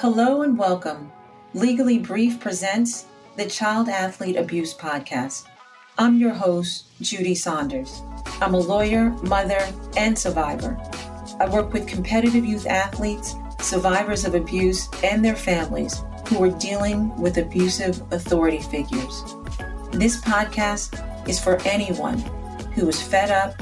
Hello 0.00 0.42
and 0.42 0.58
welcome. 0.58 1.10
Legally 1.54 1.98
Brief 1.98 2.38
presents 2.38 3.06
the 3.36 3.46
Child 3.46 3.88
Athlete 3.88 4.36
Abuse 4.36 4.74
Podcast. 4.74 5.46
I'm 5.96 6.18
your 6.18 6.34
host, 6.34 6.88
Judy 7.00 7.34
Saunders. 7.34 8.02
I'm 8.42 8.52
a 8.52 8.58
lawyer, 8.58 9.08
mother, 9.22 9.66
and 9.96 10.16
survivor. 10.16 10.76
I 11.40 11.48
work 11.48 11.72
with 11.72 11.88
competitive 11.88 12.44
youth 12.44 12.66
athletes, 12.66 13.36
survivors 13.58 14.26
of 14.26 14.34
abuse, 14.34 14.86
and 15.02 15.24
their 15.24 15.34
families 15.34 16.04
who 16.28 16.44
are 16.44 16.50
dealing 16.50 17.16
with 17.16 17.38
abusive 17.38 17.98
authority 18.12 18.60
figures. 18.60 19.24
This 19.92 20.20
podcast 20.20 21.26
is 21.26 21.42
for 21.42 21.58
anyone 21.62 22.18
who 22.74 22.86
is 22.86 23.00
fed 23.00 23.30
up, 23.30 23.56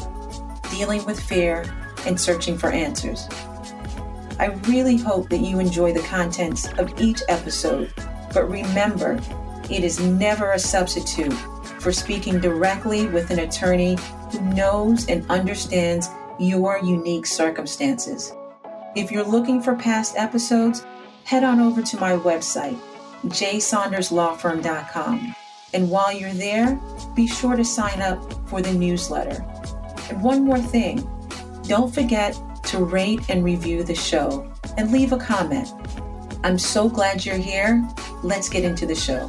dealing 0.73 1.05
with 1.05 1.21
fear, 1.21 1.65
and 2.07 2.21
searching 2.21 2.59
for 2.59 2.71
answers. 2.71 3.29
I 4.39 4.47
really 4.67 4.97
hope 4.97 5.29
that 5.29 5.39
you 5.39 5.59
enjoy 5.61 5.93
the 5.93 6.03
contents 6.03 6.67
of 6.79 7.01
each 7.01 7.23
episode, 7.29 7.93
but 8.33 8.51
remember, 8.51 9.21
it 9.71 9.85
is 9.85 10.01
never 10.01 10.51
a 10.53 10.59
substitute 10.59 11.33
for 11.81 11.93
speaking 11.93 12.41
directly 12.41 13.07
with 13.07 13.31
an 13.31 13.39
attorney 13.39 13.97
who 14.33 14.41
knows 14.55 15.07
and 15.09 15.25
understands 15.31 16.09
your 16.41 16.79
unique 16.79 17.27
circumstances. 17.27 18.33
If 18.97 19.13
you're 19.13 19.23
looking 19.23 19.63
for 19.63 19.77
past 19.77 20.17
episodes, 20.17 20.85
head 21.25 21.45
on 21.45 21.61
over 21.61 21.83
to 21.83 22.01
my 22.01 22.17
website, 22.17 22.81
jsaunderslawfirm.com. 23.27 25.37
And 25.73 25.91
while 25.91 26.13
you're 26.13 26.33
there, 26.33 26.81
be 27.15 27.29
sure 27.29 27.55
to 27.57 27.65
sign 27.65 28.03
up 28.03 28.49
for 28.49 28.61
the 28.63 28.73
newsletter. 28.73 29.45
And 30.09 30.23
one 30.23 30.45
more 30.45 30.59
thing 30.59 31.09
don't 31.67 31.95
forget 31.95 32.39
to 32.67 32.85
rate 32.85 33.21
and 33.29 33.45
review 33.45 33.83
the 33.83 33.95
show 33.95 34.51
and 34.77 34.93
leave 34.93 35.13
a 35.13 35.19
comment. 35.19 35.69
I'm 36.43 36.59
so 36.59 36.89
glad 36.89 37.25
you're 37.25 37.37
here. 37.37 37.87
Let's 38.23 38.49
get 38.49 38.65
into 38.65 38.87
the 38.87 38.95
show. 38.95 39.29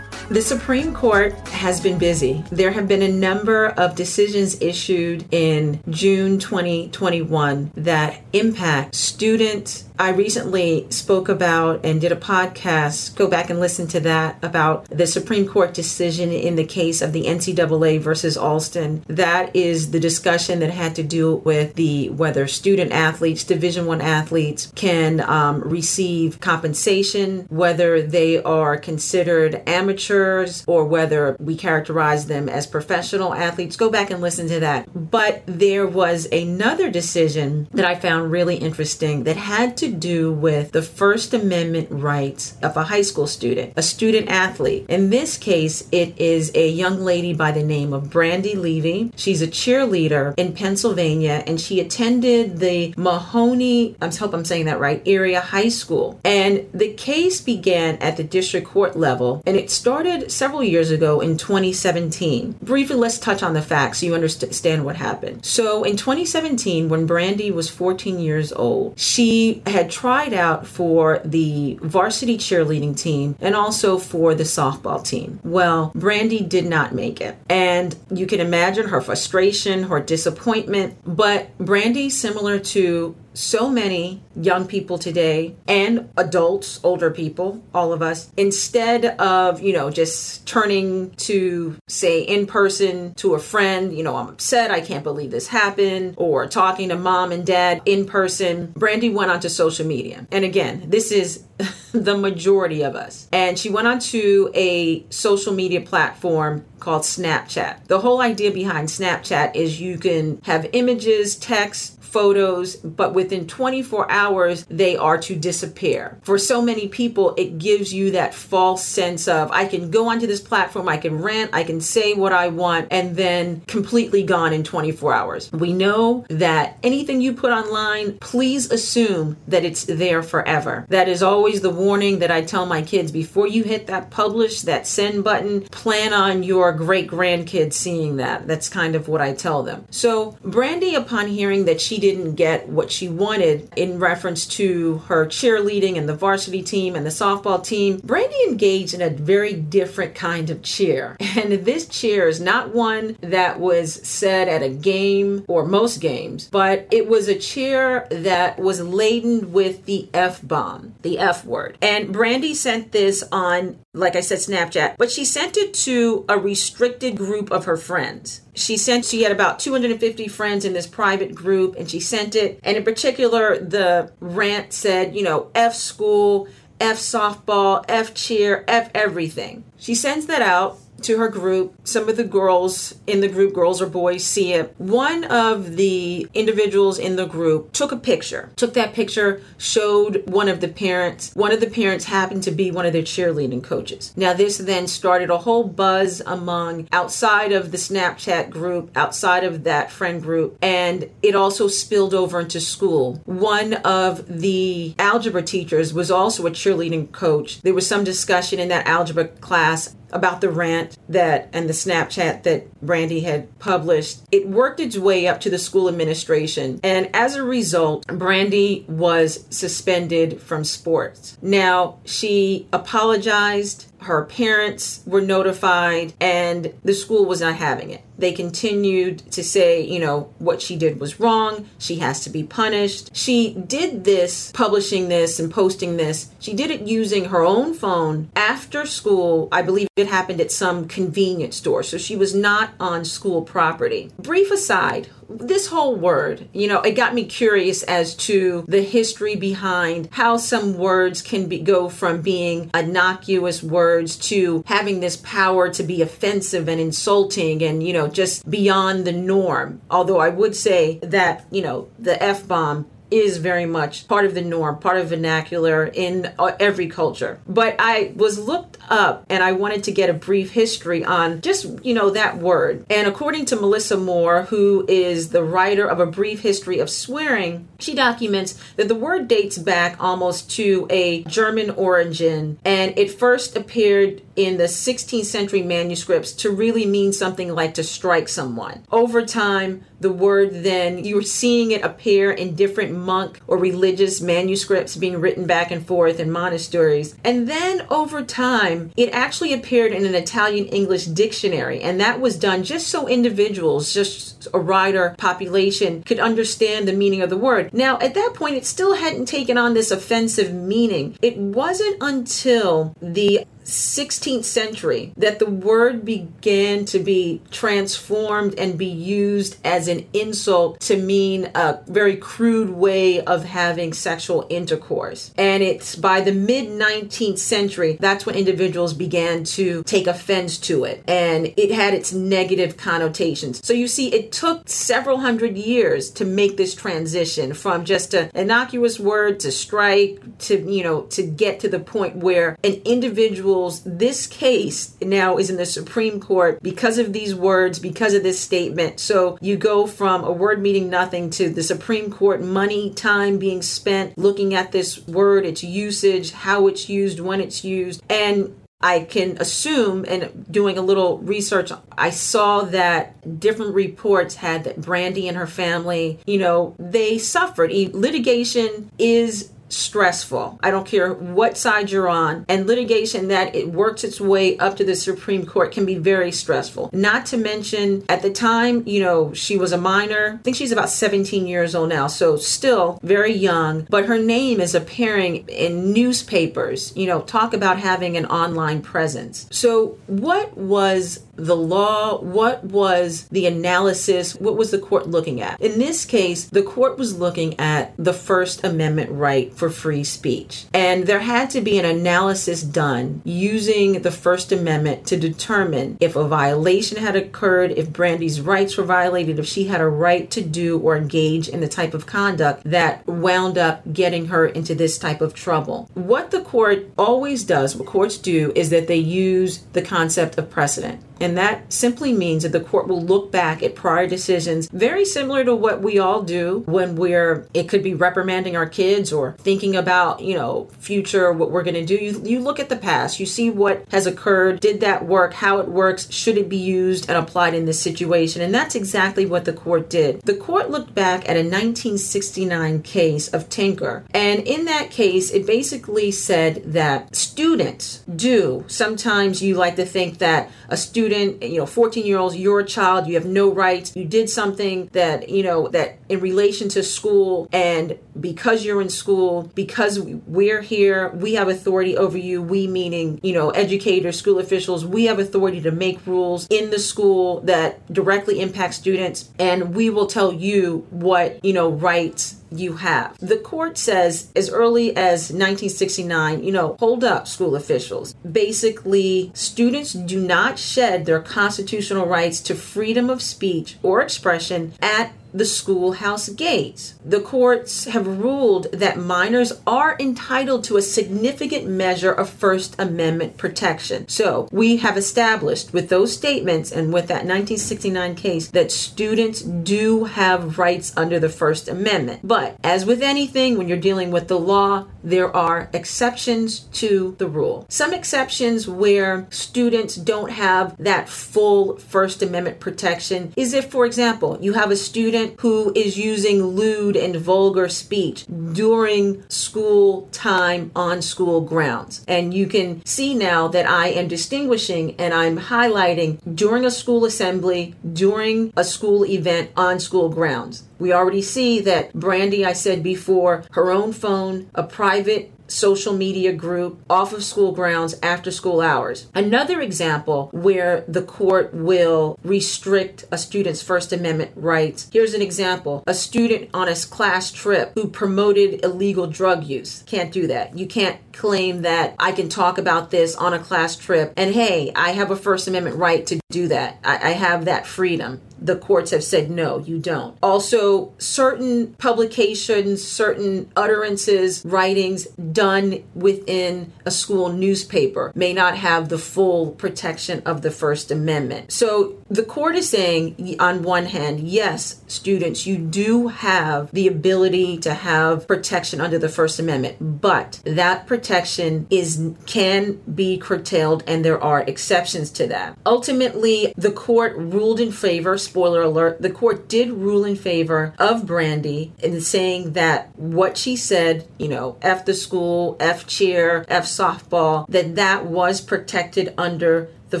The 0.30 0.40
Supreme 0.40 0.94
Court 0.94 1.32
has 1.48 1.80
been 1.80 1.98
busy. 1.98 2.44
There 2.52 2.70
have 2.70 2.86
been 2.86 3.02
a 3.02 3.08
number 3.08 3.70
of 3.70 3.96
decisions 3.96 4.62
issued 4.62 5.26
in 5.34 5.80
June 5.90 6.38
2021 6.38 7.72
that 7.74 8.22
impact 8.32 8.94
student 8.94 9.82
I 10.00 10.12
recently 10.12 10.86
spoke 10.88 11.28
about 11.28 11.84
and 11.84 12.00
did 12.00 12.10
a 12.10 12.16
podcast. 12.16 13.14
Go 13.16 13.28
back 13.28 13.50
and 13.50 13.60
listen 13.60 13.86
to 13.88 14.00
that 14.00 14.42
about 14.42 14.86
the 14.86 15.06
Supreme 15.06 15.46
Court 15.46 15.74
decision 15.74 16.32
in 16.32 16.56
the 16.56 16.64
case 16.64 17.02
of 17.02 17.12
the 17.12 17.24
NCAA 17.24 18.00
versus 18.00 18.34
Alston. 18.38 19.04
That 19.08 19.54
is 19.54 19.90
the 19.90 20.00
discussion 20.00 20.60
that 20.60 20.70
had 20.70 20.96
to 20.96 21.02
do 21.02 21.36
with 21.36 21.74
the 21.74 22.08
whether 22.08 22.46
student 22.46 22.92
athletes, 22.92 23.44
Division 23.44 23.84
One 23.84 24.00
athletes, 24.00 24.72
can 24.74 25.20
um, 25.20 25.60
receive 25.60 26.40
compensation, 26.40 27.46
whether 27.50 28.00
they 28.00 28.42
are 28.42 28.78
considered 28.78 29.62
amateurs 29.66 30.64
or 30.66 30.86
whether 30.86 31.36
we 31.38 31.56
characterize 31.56 32.24
them 32.24 32.48
as 32.48 32.66
professional 32.66 33.34
athletes. 33.34 33.76
Go 33.76 33.90
back 33.90 34.10
and 34.10 34.22
listen 34.22 34.48
to 34.48 34.60
that. 34.60 34.88
But 35.10 35.42
there 35.44 35.86
was 35.86 36.26
another 36.32 36.90
decision 36.90 37.68
that 37.72 37.84
I 37.84 37.96
found 37.96 38.32
really 38.32 38.56
interesting 38.56 39.24
that 39.24 39.36
had 39.36 39.76
to 39.76 39.89
do 39.90 40.32
with 40.32 40.72
the 40.72 40.82
First 40.82 41.34
Amendment 41.34 41.88
rights 41.90 42.56
of 42.62 42.76
a 42.76 42.84
high 42.84 43.02
school 43.02 43.26
student, 43.26 43.72
a 43.76 43.82
student 43.82 44.28
athlete. 44.28 44.86
In 44.88 45.10
this 45.10 45.36
case, 45.36 45.88
it 45.92 46.18
is 46.18 46.50
a 46.54 46.68
young 46.68 47.00
lady 47.00 47.32
by 47.34 47.52
the 47.52 47.62
name 47.62 47.92
of 47.92 48.04
Brandi 48.04 48.56
Levy. 48.56 49.12
She's 49.16 49.42
a 49.42 49.46
cheerleader 49.46 50.34
in 50.36 50.52
Pennsylvania 50.52 51.42
and 51.46 51.60
she 51.60 51.80
attended 51.80 52.58
the 52.58 52.94
Mahoney, 52.96 53.96
I 54.00 54.08
hope 54.08 54.34
I'm 54.34 54.44
saying 54.44 54.66
that 54.66 54.80
right, 54.80 55.02
area 55.06 55.40
high 55.40 55.68
school. 55.68 56.20
And 56.24 56.68
the 56.72 56.92
case 56.92 57.40
began 57.40 57.96
at 57.96 58.16
the 58.16 58.24
district 58.24 58.66
court 58.66 58.96
level 58.96 59.42
and 59.46 59.56
it 59.56 59.70
started 59.70 60.30
several 60.30 60.62
years 60.62 60.90
ago 60.90 61.20
in 61.20 61.36
2017. 61.36 62.56
Briefly, 62.62 62.96
let's 62.96 63.18
touch 63.18 63.42
on 63.42 63.54
the 63.54 63.62
facts 63.62 63.98
so 63.98 64.06
you 64.06 64.14
understand 64.14 64.84
what 64.84 64.96
happened. 64.96 65.44
So 65.44 65.84
in 65.84 65.96
2017, 65.96 66.88
when 66.88 67.06
Brandi 67.06 67.52
was 67.52 67.68
14 67.68 68.18
years 68.18 68.52
old, 68.52 68.98
she 68.98 69.62
had 69.66 69.79
had 69.80 69.90
tried 69.90 70.34
out 70.34 70.66
for 70.66 71.20
the 71.24 71.78
varsity 71.82 72.36
cheerleading 72.36 72.96
team 72.96 73.36
and 73.40 73.54
also 73.54 73.98
for 73.98 74.34
the 74.34 74.44
softball 74.44 75.04
team. 75.04 75.40
Well, 75.42 75.92
Brandi 75.96 76.46
did 76.46 76.66
not 76.66 76.94
make 76.94 77.20
it. 77.20 77.36
And 77.48 77.96
you 78.10 78.26
can 78.26 78.40
imagine 78.40 78.88
her 78.88 79.00
frustration, 79.00 79.84
her 79.84 80.00
disappointment. 80.00 80.98
But 81.04 81.56
Brandi, 81.58 82.10
similar 82.10 82.58
to 82.58 83.14
so 83.32 83.70
many 83.70 84.22
young 84.36 84.66
people 84.66 84.98
today 84.98 85.54
and 85.68 86.10
adults, 86.16 86.80
older 86.82 87.10
people, 87.10 87.62
all 87.72 87.92
of 87.92 88.02
us, 88.02 88.30
instead 88.36 89.04
of, 89.04 89.60
you 89.60 89.72
know, 89.72 89.90
just 89.90 90.46
turning 90.46 91.10
to 91.12 91.76
say 91.88 92.20
in 92.22 92.46
person 92.46 93.14
to 93.14 93.34
a 93.34 93.38
friend, 93.38 93.96
you 93.96 94.02
know, 94.02 94.16
I'm 94.16 94.28
upset, 94.28 94.70
I 94.70 94.80
can't 94.80 95.04
believe 95.04 95.30
this 95.30 95.48
happened, 95.48 96.14
or 96.16 96.46
talking 96.46 96.88
to 96.88 96.96
mom 96.96 97.32
and 97.32 97.46
dad 97.46 97.82
in 97.84 98.06
person, 98.06 98.68
Brandi 98.68 99.12
went 99.12 99.30
onto 99.30 99.48
social 99.48 99.86
media. 99.86 100.26
And 100.32 100.44
again, 100.44 100.84
this 100.88 101.12
is 101.12 101.44
the 101.92 102.16
majority 102.16 102.82
of 102.82 102.94
us. 102.94 103.28
And 103.32 103.58
she 103.58 103.70
went 103.70 103.88
onto 103.88 104.50
a 104.54 105.04
social 105.10 105.52
media 105.52 105.80
platform 105.80 106.64
called 106.78 107.02
Snapchat. 107.02 107.86
The 107.86 108.00
whole 108.00 108.20
idea 108.20 108.50
behind 108.50 108.88
Snapchat 108.88 109.54
is 109.54 109.80
you 109.80 109.98
can 109.98 110.40
have 110.44 110.66
images, 110.72 111.36
text, 111.36 112.00
photos, 112.10 112.76
but 112.76 113.14
within 113.14 113.46
24 113.46 114.10
hours, 114.10 114.66
they 114.68 114.96
are 114.96 115.18
to 115.18 115.36
disappear. 115.36 116.18
For 116.22 116.38
so 116.38 116.60
many 116.60 116.88
people, 116.88 117.34
it 117.36 117.58
gives 117.58 117.92
you 117.92 118.10
that 118.12 118.34
false 118.34 118.84
sense 118.84 119.28
of 119.28 119.50
I 119.52 119.66
can 119.66 119.90
go 119.90 120.08
onto 120.08 120.26
this 120.26 120.40
platform, 120.40 120.88
I 120.88 120.96
can 120.96 121.22
rant, 121.22 121.50
I 121.52 121.62
can 121.62 121.80
say 121.80 122.14
what 122.14 122.32
I 122.32 122.48
want, 122.48 122.88
and 122.90 123.16
then 123.16 123.62
completely 123.66 124.22
gone 124.22 124.52
in 124.52 124.64
24 124.64 125.14
hours. 125.14 125.52
We 125.52 125.72
know 125.72 126.24
that 126.28 126.78
anything 126.82 127.20
you 127.20 127.32
put 127.32 127.52
online, 127.52 128.18
please 128.18 128.70
assume 128.70 129.36
that 129.48 129.64
it's 129.64 129.84
there 129.84 130.22
forever. 130.22 130.86
That 130.88 131.08
is 131.08 131.22
always 131.22 131.49
the 131.58 131.70
warning 131.70 132.20
that 132.20 132.30
I 132.30 132.42
tell 132.42 132.66
my 132.66 132.82
kids 132.82 133.10
before 133.10 133.48
you 133.48 133.64
hit 133.64 133.88
that 133.88 134.10
publish, 134.10 134.62
that 134.62 134.86
send 134.86 135.24
button, 135.24 135.62
plan 135.62 136.12
on 136.12 136.42
your 136.42 136.72
great 136.72 137.08
grandkids 137.08 137.72
seeing 137.72 138.16
that. 138.16 138.46
That's 138.46 138.68
kind 138.68 138.94
of 138.94 139.08
what 139.08 139.20
I 139.20 139.32
tell 139.32 139.62
them. 139.62 139.86
So, 139.90 140.32
Brandi, 140.44 140.94
upon 140.96 141.26
hearing 141.26 141.64
that 141.64 141.80
she 141.80 141.98
didn't 141.98 142.34
get 142.34 142.68
what 142.68 142.92
she 142.92 143.08
wanted 143.08 143.72
in 143.76 143.98
reference 143.98 144.46
to 144.46 144.98
her 145.08 145.26
cheerleading 145.26 145.96
and 145.96 146.08
the 146.08 146.14
varsity 146.14 146.62
team 146.62 146.94
and 146.94 147.04
the 147.04 147.10
softball 147.10 147.64
team, 147.64 148.00
Brandi 148.02 148.48
engaged 148.48 148.94
in 148.94 149.02
a 149.02 149.10
very 149.10 149.54
different 149.54 150.14
kind 150.14 150.50
of 150.50 150.62
cheer. 150.62 151.16
And 151.40 151.64
this 151.64 151.86
cheer 151.86 152.28
is 152.28 152.38
not 152.38 152.74
one 152.74 153.16
that 153.22 153.58
was 153.58 153.94
said 154.06 154.46
at 154.48 154.62
a 154.62 154.68
game 154.68 155.44
or 155.48 155.64
most 155.64 155.98
games, 155.98 156.48
but 156.50 156.86
it 156.90 157.08
was 157.08 157.28
a 157.28 157.38
cheer 157.38 158.06
that 158.10 158.58
was 158.58 158.80
laden 158.80 159.52
with 159.52 159.86
the 159.86 160.08
F 160.12 160.40
bomb, 160.42 160.94
the 161.02 161.18
F 161.18 161.39
word. 161.44 161.78
And 161.82 162.14
Brandi 162.14 162.54
sent 162.54 162.92
this 162.92 163.24
on 163.32 163.78
like 163.92 164.14
I 164.14 164.20
said, 164.20 164.38
Snapchat, 164.38 164.96
but 164.98 165.10
she 165.10 165.24
sent 165.24 165.56
it 165.56 165.74
to 165.74 166.24
a 166.28 166.38
restricted 166.38 167.16
group 167.16 167.50
of 167.50 167.64
her 167.64 167.76
friends. 167.76 168.42
She 168.54 168.76
sent, 168.76 169.04
she 169.04 169.22
had 169.22 169.32
about 169.32 169.58
250 169.58 170.28
friends 170.28 170.64
in 170.64 170.74
this 170.74 170.86
private 170.86 171.34
group, 171.34 171.74
and 171.76 171.90
she 171.90 171.98
sent 171.98 172.36
it. 172.36 172.60
And 172.62 172.76
in 172.76 172.84
particular, 172.84 173.58
the 173.58 174.12
rant 174.20 174.72
said, 174.72 175.16
you 175.16 175.22
know, 175.22 175.50
F 175.54 175.74
school, 175.74 176.46
F 176.80 176.98
softball, 176.98 177.84
F 177.88 178.14
cheer, 178.14 178.64
F 178.68 178.90
everything. 178.94 179.64
She 179.76 179.94
sends 179.94 180.26
that 180.26 180.42
out 180.42 180.78
to 181.04 181.18
her 181.18 181.28
group. 181.28 181.74
Some 181.84 182.08
of 182.08 182.16
the 182.16 182.24
girls 182.24 182.94
in 183.06 183.20
the 183.20 183.28
group, 183.28 183.54
girls 183.54 183.80
or 183.80 183.86
boys, 183.86 184.24
see 184.24 184.52
it. 184.52 184.74
One 184.78 185.24
of 185.24 185.76
the 185.76 186.28
individuals 186.34 186.98
in 186.98 187.16
the 187.16 187.26
group 187.26 187.72
took 187.72 187.92
a 187.92 187.96
picture, 187.96 188.52
took 188.56 188.74
that 188.74 188.94
picture, 188.94 189.42
showed 189.58 190.28
one 190.28 190.48
of 190.48 190.60
the 190.60 190.68
parents. 190.68 191.32
One 191.34 191.52
of 191.52 191.60
the 191.60 191.70
parents 191.70 192.04
happened 192.04 192.42
to 192.44 192.50
be 192.50 192.70
one 192.70 192.86
of 192.86 192.92
their 192.92 193.02
cheerleading 193.02 193.62
coaches. 193.62 194.12
Now, 194.16 194.32
this 194.32 194.58
then 194.58 194.86
started 194.86 195.30
a 195.30 195.38
whole 195.38 195.64
buzz 195.64 196.22
among 196.26 196.88
outside 196.92 197.52
of 197.52 197.70
the 197.70 197.78
Snapchat 197.78 198.50
group, 198.50 198.90
outside 198.96 199.44
of 199.44 199.64
that 199.64 199.90
friend 199.90 200.22
group, 200.22 200.58
and 200.62 201.10
it 201.22 201.34
also 201.34 201.68
spilled 201.68 202.14
over 202.14 202.40
into 202.40 202.60
school. 202.60 203.20
One 203.24 203.74
of 203.74 204.26
the 204.40 204.94
algebra 204.98 205.42
teachers 205.42 205.92
was 205.92 206.10
also 206.10 206.46
a 206.46 206.50
cheerleading 206.50 207.12
coach. 207.12 207.62
There 207.62 207.74
was 207.74 207.86
some 207.86 208.04
discussion 208.04 208.58
in 208.58 208.68
that 208.68 208.86
algebra 208.86 209.28
class 209.28 209.94
about 210.12 210.40
the 210.40 210.50
rant 210.50 210.96
that 211.08 211.48
and 211.52 211.68
the 211.68 211.72
Snapchat 211.72 212.42
that 212.44 212.80
Brandi 212.84 213.22
had 213.22 213.58
published. 213.58 214.20
It 214.30 214.48
worked 214.48 214.80
its 214.80 214.96
way 214.96 215.26
up 215.26 215.40
to 215.40 215.50
the 215.50 215.58
school 215.58 215.88
administration, 215.88 216.80
and 216.82 217.10
as 217.14 217.36
a 217.36 217.42
result, 217.42 218.06
Brandi 218.06 218.88
was 218.88 219.44
suspended 219.50 220.40
from 220.40 220.64
sports. 220.64 221.36
Now, 221.42 221.98
she 222.04 222.68
apologized 222.72 223.86
her 224.02 224.24
parents 224.24 225.02
were 225.06 225.20
notified, 225.20 226.14
and 226.20 226.72
the 226.82 226.94
school 226.94 227.26
was 227.26 227.40
not 227.40 227.56
having 227.56 227.90
it. 227.90 228.02
They 228.20 228.32
continued 228.32 229.18
to 229.32 229.42
say, 229.42 229.80
you 229.80 229.98
know, 229.98 230.32
what 230.38 230.60
she 230.60 230.76
did 230.76 231.00
was 231.00 231.18
wrong. 231.18 231.68
She 231.78 231.96
has 231.96 232.20
to 232.20 232.30
be 232.30 232.42
punished. 232.42 233.16
She 233.16 233.54
did 233.54 234.04
this, 234.04 234.52
publishing 234.52 235.08
this 235.08 235.40
and 235.40 235.50
posting 235.50 235.96
this. 235.96 236.30
She 236.38 236.54
did 236.54 236.70
it 236.70 236.82
using 236.82 237.26
her 237.26 237.42
own 237.42 237.74
phone 237.74 238.30
after 238.36 238.84
school. 238.86 239.48
I 239.50 239.62
believe 239.62 239.88
it 239.96 240.06
happened 240.06 240.40
at 240.40 240.52
some 240.52 240.86
convenience 240.86 241.56
store. 241.56 241.82
So 241.82 241.96
she 241.98 242.16
was 242.16 242.34
not 242.34 242.70
on 242.78 243.04
school 243.04 243.42
property. 243.42 244.10
Brief 244.18 244.50
aside, 244.50 245.08
this 245.30 245.68
whole 245.68 245.94
word, 245.94 246.48
you 246.52 246.66
know, 246.66 246.80
it 246.80 246.92
got 246.92 247.14
me 247.14 247.24
curious 247.24 247.82
as 247.84 248.14
to 248.16 248.64
the 248.66 248.82
history 248.82 249.36
behind 249.36 250.08
how 250.10 250.36
some 250.36 250.76
words 250.76 251.22
can 251.22 251.46
be, 251.46 251.60
go 251.60 251.88
from 251.88 252.20
being 252.20 252.70
innocuous 252.74 253.62
words 253.62 254.16
to 254.16 254.64
having 254.66 255.00
this 255.00 255.16
power 255.16 255.70
to 255.70 255.82
be 255.82 256.02
offensive 256.02 256.68
and 256.68 256.80
insulting 256.80 257.62
and, 257.62 257.82
you 257.82 257.92
know, 257.92 258.08
just 258.12 258.48
beyond 258.48 259.04
the 259.04 259.12
norm. 259.12 259.80
Although 259.90 260.18
I 260.18 260.28
would 260.28 260.56
say 260.56 260.98
that, 261.02 261.46
you 261.50 261.62
know, 261.62 261.88
the 261.98 262.20
F 262.22 262.46
bomb 262.46 262.86
is 263.10 263.38
very 263.38 263.66
much 263.66 264.06
part 264.06 264.24
of 264.24 264.34
the 264.34 264.40
norm, 264.40 264.78
part 264.78 264.96
of 264.96 265.08
vernacular 265.08 265.86
in 265.86 266.32
uh, 266.38 266.56
every 266.60 266.86
culture. 266.86 267.40
But 267.46 267.74
I 267.78 268.12
was 268.14 268.38
looked 268.38 268.78
up 268.90 269.24
and 269.28 269.42
I 269.42 269.52
wanted 269.52 269.84
to 269.84 269.92
get 269.92 270.10
a 270.10 270.14
brief 270.14 270.50
history 270.52 271.04
on 271.04 271.40
just, 271.40 271.84
you 271.84 271.94
know, 271.94 272.10
that 272.10 272.38
word. 272.38 272.84
And 272.90 273.06
according 273.06 273.46
to 273.46 273.56
Melissa 273.56 273.96
Mohr, 273.96 274.46
who 274.46 274.84
is 274.88 275.30
the 275.30 275.44
writer 275.44 275.86
of 275.86 276.00
A 276.00 276.06
Brief 276.06 276.40
History 276.40 276.78
of 276.78 276.90
Swearing, 276.90 277.68
she 277.78 277.94
documents 277.94 278.60
that 278.76 278.88
the 278.88 278.94
word 278.94 279.28
dates 279.28 279.58
back 279.58 279.96
almost 280.00 280.50
to 280.52 280.86
a 280.90 281.22
German 281.24 281.70
origin 281.70 282.58
and 282.64 282.92
it 282.98 283.10
first 283.10 283.56
appeared 283.56 284.22
in 284.36 284.56
the 284.56 284.64
16th 284.64 285.24
century 285.24 285.62
manuscripts 285.62 286.32
to 286.32 286.50
really 286.50 286.86
mean 286.86 287.12
something 287.12 287.52
like 287.54 287.74
to 287.74 287.84
strike 287.84 288.28
someone. 288.28 288.84
Over 288.90 289.24
time, 289.24 289.84
the 290.00 290.12
word 290.12 290.64
then, 290.64 291.04
you 291.04 291.16
were 291.16 291.22
seeing 291.22 291.72
it 291.72 291.84
appear 291.84 292.30
in 292.30 292.54
different 292.54 292.96
monk 292.96 293.40
or 293.46 293.58
religious 293.58 294.20
manuscripts 294.22 294.96
being 294.96 295.20
written 295.20 295.46
back 295.46 295.70
and 295.70 295.86
forth 295.86 296.18
in 296.18 296.30
monasteries. 296.30 297.14
And 297.22 297.46
then 297.46 297.86
over 297.90 298.22
time, 298.22 298.79
it 298.96 299.10
actually 299.12 299.52
appeared 299.52 299.92
in 299.92 300.06
an 300.06 300.14
Italian 300.14 300.66
English 300.66 301.06
dictionary. 301.06 301.80
And 301.80 302.00
that 302.00 302.20
was 302.20 302.36
done 302.36 302.62
just 302.62 302.88
so 302.88 303.08
individuals, 303.08 303.92
just 303.92 304.48
a 304.54 304.58
wider 304.58 305.14
population, 305.18 306.02
could 306.02 306.18
understand 306.18 306.86
the 306.86 306.92
meaning 306.92 307.22
of 307.22 307.30
the 307.30 307.36
word. 307.36 307.72
Now, 307.72 307.98
at 307.98 308.14
that 308.14 308.32
point, 308.34 308.56
it 308.56 308.66
still 308.66 308.94
hadn't 308.94 309.26
taken 309.26 309.58
on 309.58 309.74
this 309.74 309.90
offensive 309.90 310.52
meaning. 310.52 311.16
It 311.22 311.36
wasn't 311.36 311.96
until 312.00 312.94
the 313.00 313.46
16th 313.64 314.44
century 314.44 315.12
that 315.16 315.38
the 315.38 315.46
word 315.46 316.04
began 316.04 316.84
to 316.86 316.98
be 316.98 317.40
transformed 317.50 318.54
and 318.58 318.78
be 318.78 318.86
used 318.86 319.56
as 319.64 319.88
an 319.88 320.06
insult 320.12 320.80
to 320.80 320.96
mean 320.96 321.50
a 321.54 321.80
very 321.86 322.16
crude 322.16 322.70
way 322.70 323.20
of 323.24 323.44
having 323.44 323.92
sexual 323.92 324.46
intercourse. 324.50 325.32
And 325.36 325.62
it's 325.62 325.96
by 325.96 326.20
the 326.20 326.32
mid 326.32 326.68
19th 326.68 327.38
century 327.38 327.96
that's 328.00 328.26
when 328.26 328.34
individuals 328.34 328.94
began 328.94 329.44
to 329.44 329.82
take 329.84 330.06
offense 330.06 330.58
to 330.58 330.84
it 330.84 331.02
and 331.06 331.52
it 331.56 331.70
had 331.70 331.94
its 331.94 332.12
negative 332.12 332.76
connotations. 332.76 333.64
So 333.64 333.72
you 333.72 333.88
see, 333.88 334.12
it 334.12 334.32
took 334.32 334.68
several 334.68 335.18
hundred 335.18 335.56
years 335.56 336.10
to 336.12 336.24
make 336.24 336.56
this 336.56 336.74
transition 336.74 337.54
from 337.54 337.84
just 337.84 338.14
an 338.14 338.30
innocuous 338.34 338.98
word 338.98 339.40
to 339.40 339.52
strike 339.52 340.38
to, 340.38 340.58
you 340.58 340.82
know, 340.82 341.02
to 341.02 341.22
get 341.22 341.60
to 341.60 341.68
the 341.68 341.80
point 341.80 342.16
where 342.16 342.56
an 342.64 342.80
individual 342.84 343.49
this 343.84 344.26
case 344.26 344.96
now 345.00 345.36
is 345.36 345.50
in 345.50 345.56
the 345.56 345.66
Supreme 345.66 346.20
Court 346.20 346.62
because 346.62 346.98
of 346.98 347.12
these 347.12 347.34
words, 347.34 347.78
because 347.78 348.14
of 348.14 348.22
this 348.22 348.40
statement. 348.40 349.00
So 349.00 349.38
you 349.40 349.56
go 349.56 349.86
from 349.86 350.24
a 350.24 350.32
word 350.32 350.60
meaning 350.60 350.90
nothing 350.90 351.30
to 351.30 351.50
the 351.50 351.62
Supreme 351.62 352.10
Court 352.10 352.42
money, 352.42 352.92
time 352.94 353.38
being 353.38 353.62
spent 353.62 354.16
looking 354.16 354.54
at 354.54 354.72
this 354.72 355.06
word, 355.06 355.44
its 355.44 355.62
usage, 355.64 356.32
how 356.32 356.66
it's 356.66 356.88
used, 356.88 357.20
when 357.20 357.40
it's 357.40 357.64
used. 357.64 358.02
And 358.08 358.56
I 358.82 359.00
can 359.00 359.36
assume, 359.38 360.06
and 360.08 360.50
doing 360.50 360.78
a 360.78 360.82
little 360.82 361.18
research, 361.18 361.70
I 361.98 362.08
saw 362.08 362.62
that 362.62 363.38
different 363.38 363.74
reports 363.74 364.36
had 364.36 364.64
that 364.64 364.80
Brandi 364.80 365.28
and 365.28 365.36
her 365.36 365.46
family, 365.46 366.18
you 366.26 366.38
know, 366.38 366.74
they 366.78 367.18
suffered. 367.18 367.70
Litigation 367.72 368.90
is 368.98 369.50
stressful. 369.72 370.58
I 370.62 370.70
don't 370.70 370.86
care 370.86 371.12
what 371.12 371.56
side 371.56 371.90
you're 371.90 372.08
on. 372.08 372.44
And 372.48 372.66
litigation 372.66 373.28
that 373.28 373.54
it 373.54 373.72
works 373.72 374.04
its 374.04 374.20
way 374.20 374.58
up 374.58 374.76
to 374.76 374.84
the 374.84 374.96
Supreme 374.96 375.46
Court 375.46 375.72
can 375.72 375.86
be 375.86 375.96
very 375.96 376.32
stressful. 376.32 376.90
Not 376.92 377.26
to 377.26 377.36
mention, 377.36 378.04
at 378.08 378.22
the 378.22 378.30
time, 378.30 378.86
you 378.86 379.00
know, 379.00 379.32
she 379.34 379.56
was 379.56 379.72
a 379.72 379.78
minor. 379.78 380.38
I 380.40 380.42
think 380.42 380.56
she's 380.56 380.72
about 380.72 380.90
17 380.90 381.46
years 381.46 381.74
old 381.74 381.88
now, 381.88 382.06
so 382.06 382.36
still 382.36 382.98
very 383.02 383.32
young. 383.32 383.86
But 383.88 384.06
her 384.06 384.18
name 384.18 384.60
is 384.60 384.74
appearing 384.74 385.48
in 385.48 385.92
newspapers, 385.92 386.92
you 386.96 387.06
know, 387.06 387.22
talk 387.22 387.54
about 387.54 387.78
having 387.78 388.16
an 388.16 388.26
online 388.26 388.82
presence. 388.82 389.46
So, 389.50 389.98
what 390.06 390.56
was 390.56 391.24
the 391.36 391.56
law? 391.56 392.20
What 392.20 392.64
was 392.64 393.26
the 393.28 393.46
analysis? 393.46 394.34
What 394.34 394.56
was 394.56 394.70
the 394.70 394.78
court 394.78 395.08
looking 395.08 395.40
at? 395.40 395.60
In 395.60 395.78
this 395.78 396.04
case, 396.04 396.44
the 396.44 396.62
court 396.62 396.98
was 396.98 397.18
looking 397.18 397.58
at 397.58 397.94
the 397.96 398.12
First 398.12 398.64
Amendment 398.64 399.10
right 399.10 399.52
for 399.60 399.68
free 399.68 400.02
speech. 400.02 400.64
And 400.72 401.06
there 401.06 401.20
had 401.20 401.50
to 401.50 401.60
be 401.60 401.78
an 401.78 401.84
analysis 401.84 402.62
done 402.62 403.20
using 403.24 404.00
the 404.00 404.10
First 404.10 404.52
Amendment 404.52 405.06
to 405.08 405.18
determine 405.18 405.98
if 406.00 406.16
a 406.16 406.26
violation 406.26 406.96
had 406.96 407.14
occurred, 407.14 407.72
if 407.72 407.92
Brandi's 407.92 408.40
rights 408.40 408.78
were 408.78 408.84
violated, 408.84 409.38
if 409.38 409.46
she 409.46 409.64
had 409.64 409.82
a 409.82 409.86
right 409.86 410.30
to 410.30 410.40
do 410.40 410.78
or 410.78 410.96
engage 410.96 411.46
in 411.46 411.60
the 411.60 411.68
type 411.68 411.92
of 411.92 412.06
conduct 412.06 412.62
that 412.64 413.06
wound 413.06 413.58
up 413.58 413.92
getting 413.92 414.28
her 414.28 414.46
into 414.46 414.74
this 414.74 414.96
type 414.96 415.20
of 415.20 415.34
trouble. 415.34 415.90
What 415.92 416.30
the 416.30 416.40
court 416.40 416.90
always 416.96 417.44
does, 417.44 417.76
what 417.76 417.86
courts 417.86 418.16
do, 418.16 418.52
is 418.56 418.70
that 418.70 418.88
they 418.88 418.96
use 418.96 419.58
the 419.74 419.82
concept 419.82 420.38
of 420.38 420.50
precedent. 420.50 421.02
And 421.20 421.36
that 421.36 421.70
simply 421.70 422.14
means 422.14 422.42
that 422.42 422.52
the 422.52 422.60
court 422.60 422.88
will 422.88 423.02
look 423.02 423.30
back 423.30 423.62
at 423.62 423.74
prior 423.74 424.06
decisions, 424.06 424.68
very 424.72 425.04
similar 425.04 425.44
to 425.44 425.54
what 425.54 425.82
we 425.82 425.98
all 425.98 426.22
do 426.22 426.62
when 426.66 426.96
we're, 426.96 427.46
it 427.52 427.68
could 427.68 427.82
be 427.82 427.92
reprimanding 427.92 428.56
our 428.56 428.66
kids 428.66 429.12
or 429.12 429.36
thinking 429.50 429.74
about, 429.74 430.20
you 430.22 430.32
know, 430.32 430.68
future, 430.78 431.32
what 431.32 431.50
we're 431.50 431.64
going 431.64 431.74
to 431.74 431.84
do. 431.84 431.96
You, 431.96 432.22
you 432.24 432.38
look 432.38 432.60
at 432.60 432.68
the 432.68 432.76
past, 432.76 433.18
you 433.18 433.26
see 433.26 433.50
what 433.50 433.84
has 433.90 434.06
occurred, 434.06 434.60
did 434.60 434.78
that 434.82 435.04
work, 435.06 435.34
how 435.34 435.58
it 435.58 435.66
works, 435.66 436.08
should 436.12 436.38
it 436.38 436.48
be 436.48 436.56
used 436.56 437.08
and 437.08 437.18
applied 437.18 437.54
in 437.54 437.64
this 437.64 437.82
situation. 437.82 438.42
And 438.42 438.54
that's 438.54 438.76
exactly 438.76 439.26
what 439.26 439.46
the 439.46 439.52
court 439.52 439.90
did. 439.90 440.20
The 440.20 440.36
court 440.36 440.70
looked 440.70 440.94
back 440.94 441.22
at 441.28 441.34
a 441.34 441.42
1969 441.42 442.82
case 442.82 443.26
of 443.26 443.48
Tinker. 443.48 444.04
And 444.14 444.38
in 444.46 444.66
that 444.66 444.92
case, 444.92 445.32
it 445.32 445.48
basically 445.48 446.12
said 446.12 446.62
that 446.72 447.16
students 447.16 448.04
do, 448.14 448.64
sometimes 448.68 449.42
you 449.42 449.56
like 449.56 449.74
to 449.74 449.84
think 449.84 450.18
that 450.18 450.48
a 450.68 450.76
student 450.76 451.42
you 451.42 451.58
know, 451.58 451.66
14 451.66 452.06
year 452.06 452.18
olds, 452.18 452.36
you're 452.36 452.60
a 452.60 452.64
child, 452.64 453.08
you 453.08 453.14
have 453.14 453.26
no 453.26 453.52
rights. 453.52 453.96
You 453.96 454.04
did 454.04 454.30
something 454.30 454.88
that, 454.92 455.28
you 455.28 455.42
know, 455.42 455.66
that 455.68 455.98
in 456.08 456.20
relation 456.20 456.68
to 456.68 456.84
school, 456.84 457.48
and 457.52 457.98
because 458.20 458.64
you're 458.64 458.80
in 458.80 458.88
school, 458.88 459.39
because 459.42 460.00
we're 460.00 460.62
here, 460.62 461.10
we 461.10 461.34
have 461.34 461.48
authority 461.48 461.96
over 461.96 462.18
you. 462.18 462.42
We, 462.42 462.66
meaning, 462.66 463.20
you 463.22 463.32
know, 463.32 463.50
educators, 463.50 464.18
school 464.18 464.38
officials, 464.38 464.84
we 464.84 465.04
have 465.06 465.18
authority 465.18 465.60
to 465.62 465.70
make 465.70 466.06
rules 466.06 466.46
in 466.48 466.70
the 466.70 466.78
school 466.78 467.40
that 467.42 467.92
directly 467.92 468.40
impact 468.40 468.74
students, 468.74 469.30
and 469.38 469.74
we 469.74 469.90
will 469.90 470.06
tell 470.06 470.32
you 470.32 470.86
what, 470.90 471.44
you 471.44 471.52
know, 471.52 471.70
rights 471.70 472.39
you 472.50 472.74
have. 472.76 473.16
The 473.18 473.36
court 473.36 473.78
says 473.78 474.30
as 474.34 474.50
early 474.50 474.96
as 474.96 475.30
1969, 475.30 476.42
you 476.42 476.52
know, 476.52 476.76
hold 476.78 477.04
up, 477.04 477.28
school 477.28 477.56
officials. 477.56 478.14
Basically, 478.14 479.30
students 479.34 479.92
do 479.92 480.20
not 480.20 480.58
shed 480.58 481.06
their 481.06 481.20
constitutional 481.20 482.06
rights 482.06 482.40
to 482.40 482.54
freedom 482.54 483.10
of 483.10 483.22
speech 483.22 483.76
or 483.82 484.02
expression 484.02 484.72
at 484.80 485.12
the 485.32 485.44
schoolhouse 485.44 486.28
gates. 486.30 486.94
The 487.04 487.20
courts 487.20 487.84
have 487.84 488.06
ruled 488.06 488.70
that 488.72 488.98
minors 488.98 489.52
are 489.66 489.96
entitled 489.98 490.64
to 490.64 490.76
a 490.76 490.82
significant 490.82 491.66
measure 491.66 492.12
of 492.12 492.28
First 492.30 492.74
Amendment 492.78 493.36
protection. 493.36 494.08
So 494.08 494.48
we 494.50 494.78
have 494.78 494.96
established 494.96 495.72
with 495.72 495.88
those 495.88 496.12
statements 496.12 496.72
and 496.72 496.92
with 496.92 497.06
that 497.08 497.24
1969 497.26 498.14
case 498.14 498.48
that 498.48 498.72
students 498.72 499.42
do 499.42 500.04
have 500.04 500.58
rights 500.58 500.92
under 500.96 501.18
the 501.18 501.28
First 501.28 501.68
Amendment. 501.68 502.20
But 502.24 502.39
But 502.40 502.56
as 502.64 502.86
with 502.86 503.02
anything, 503.02 503.58
when 503.58 503.68
you're 503.68 503.76
dealing 503.76 504.10
with 504.10 504.28
the 504.28 504.38
law, 504.38 504.86
there 505.04 505.34
are 505.36 505.68
exceptions 505.74 506.60
to 506.80 507.14
the 507.18 507.28
rule. 507.28 507.66
Some 507.68 507.92
exceptions 507.92 508.66
where 508.66 509.26
students 509.28 509.94
don't 509.94 510.30
have 510.30 510.74
that 510.78 511.10
full 511.10 511.76
First 511.76 512.22
Amendment 512.22 512.58
protection 512.58 513.34
is 513.36 513.52
if, 513.52 513.70
for 513.70 513.84
example, 513.84 514.38
you 514.40 514.54
have 514.54 514.70
a 514.70 514.76
student 514.76 515.38
who 515.40 515.70
is 515.76 515.98
using 515.98 516.42
lewd 516.42 516.96
and 516.96 517.14
vulgar 517.16 517.68
speech 517.68 518.24
during 518.54 519.22
school 519.28 520.08
time 520.10 520.70
on 520.74 521.02
school 521.02 521.42
grounds. 521.42 522.02
And 522.08 522.32
you 522.32 522.46
can 522.46 522.82
see 522.86 523.14
now 523.14 523.48
that 523.48 523.68
I 523.68 523.88
am 523.88 524.08
distinguishing 524.08 524.94
and 524.98 525.12
I'm 525.12 525.38
highlighting 525.38 526.18
during 526.34 526.64
a 526.64 526.70
school 526.70 527.04
assembly, 527.04 527.74
during 527.92 528.54
a 528.56 528.64
school 528.64 529.04
event 529.04 529.50
on 529.58 529.78
school 529.78 530.08
grounds. 530.08 530.64
We 530.80 530.92
already 530.92 531.22
see 531.22 531.60
that 531.60 531.92
Brandi, 531.92 532.44
I 532.44 532.54
said 532.54 532.82
before, 532.82 533.44
her 533.52 533.70
own 533.70 533.92
phone, 533.92 534.50
a 534.54 534.64
private 534.64 535.30
social 535.50 535.92
media 535.92 536.32
group 536.32 536.80
off 536.88 537.12
of 537.12 537.24
school 537.24 537.52
grounds 537.52 537.96
after 538.02 538.30
school 538.30 538.60
hours. 538.60 539.08
Another 539.14 539.60
example 539.60 540.28
where 540.32 540.84
the 540.86 541.02
court 541.02 541.52
will 541.52 542.18
restrict 542.22 543.04
a 543.10 543.18
student's 543.18 543.62
First 543.62 543.92
Amendment 543.92 544.32
rights. 544.36 544.88
Here's 544.92 545.14
an 545.14 545.22
example 545.22 545.82
a 545.86 545.94
student 545.94 546.50
on 546.54 546.68
a 546.68 546.74
class 546.74 547.30
trip 547.32 547.72
who 547.74 547.88
promoted 547.88 548.64
illegal 548.64 549.06
drug 549.06 549.44
use. 549.44 549.82
Can't 549.86 550.12
do 550.12 550.26
that. 550.28 550.56
You 550.56 550.66
can't 550.66 550.98
claim 551.12 551.62
that 551.62 551.94
I 551.98 552.12
can 552.12 552.28
talk 552.28 552.58
about 552.58 552.90
this 552.90 553.14
on 553.16 553.34
a 553.34 553.38
class 553.38 553.76
trip 553.76 554.12
and 554.16 554.34
hey, 554.34 554.72
I 554.74 554.92
have 554.92 555.10
a 555.10 555.16
First 555.16 555.48
Amendment 555.48 555.76
right 555.76 556.06
to 556.06 556.20
do 556.30 556.48
that. 556.48 556.78
I, 556.84 557.10
I 557.10 557.10
have 557.10 557.44
that 557.46 557.66
freedom 557.66 558.20
the 558.40 558.56
courts 558.56 558.90
have 558.90 559.04
said 559.04 559.30
no, 559.30 559.58
you 559.58 559.78
don't. 559.78 560.16
Also, 560.22 560.92
certain 560.98 561.74
publications, 561.74 562.86
certain 562.86 563.50
utterances, 563.56 564.42
writings 564.44 565.06
done 565.06 565.82
within 565.94 566.72
a 566.84 566.90
school 566.90 567.30
newspaper 567.30 568.12
may 568.14 568.32
not 568.32 568.56
have 568.56 568.88
the 568.88 568.98
full 568.98 569.52
protection 569.52 570.22
of 570.24 570.42
the 570.42 570.50
First 570.50 570.90
Amendment. 570.90 571.52
So 571.52 571.96
the 572.08 572.22
court 572.22 572.56
is 572.56 572.68
saying, 572.68 573.36
on 573.38 573.62
one 573.62 573.86
hand, 573.86 574.20
yes, 574.20 574.82
students, 574.86 575.46
you 575.46 575.56
do 575.56 576.08
have 576.08 576.70
the 576.72 576.88
ability 576.88 577.58
to 577.58 577.74
have 577.74 578.26
protection 578.26 578.80
under 578.80 578.98
the 578.98 579.08
First 579.08 579.38
Amendment, 579.38 580.00
but 580.00 580.40
that 580.44 580.86
protection 580.86 581.66
is 581.70 582.12
can 582.26 582.80
be 582.94 583.18
curtailed 583.18 583.82
and 583.86 584.04
there 584.04 584.22
are 584.22 584.40
exceptions 584.42 585.10
to 585.10 585.26
that. 585.26 585.56
Ultimately, 585.66 586.52
the 586.56 586.72
court 586.72 587.16
ruled 587.16 587.60
in 587.60 587.72
favor 587.72 588.18
spoiler 588.30 588.62
alert, 588.62 589.02
the 589.02 589.10
court 589.10 589.48
did 589.48 589.70
rule 589.70 590.04
in 590.04 590.14
favor 590.14 590.72
of 590.78 591.02
Brandi 591.02 591.72
in 591.80 592.00
saying 592.00 592.52
that 592.52 592.96
what 592.96 593.36
she 593.36 593.56
said, 593.56 594.06
you 594.18 594.28
know, 594.28 594.56
F 594.62 594.84
the 594.84 594.94
school, 594.94 595.56
F 595.58 595.84
cheer, 595.86 596.44
F 596.48 596.64
softball, 596.64 597.46
that 597.48 597.74
that 597.74 598.06
was 598.06 598.40
protected 598.40 599.12
under 599.18 599.68
the 599.90 600.00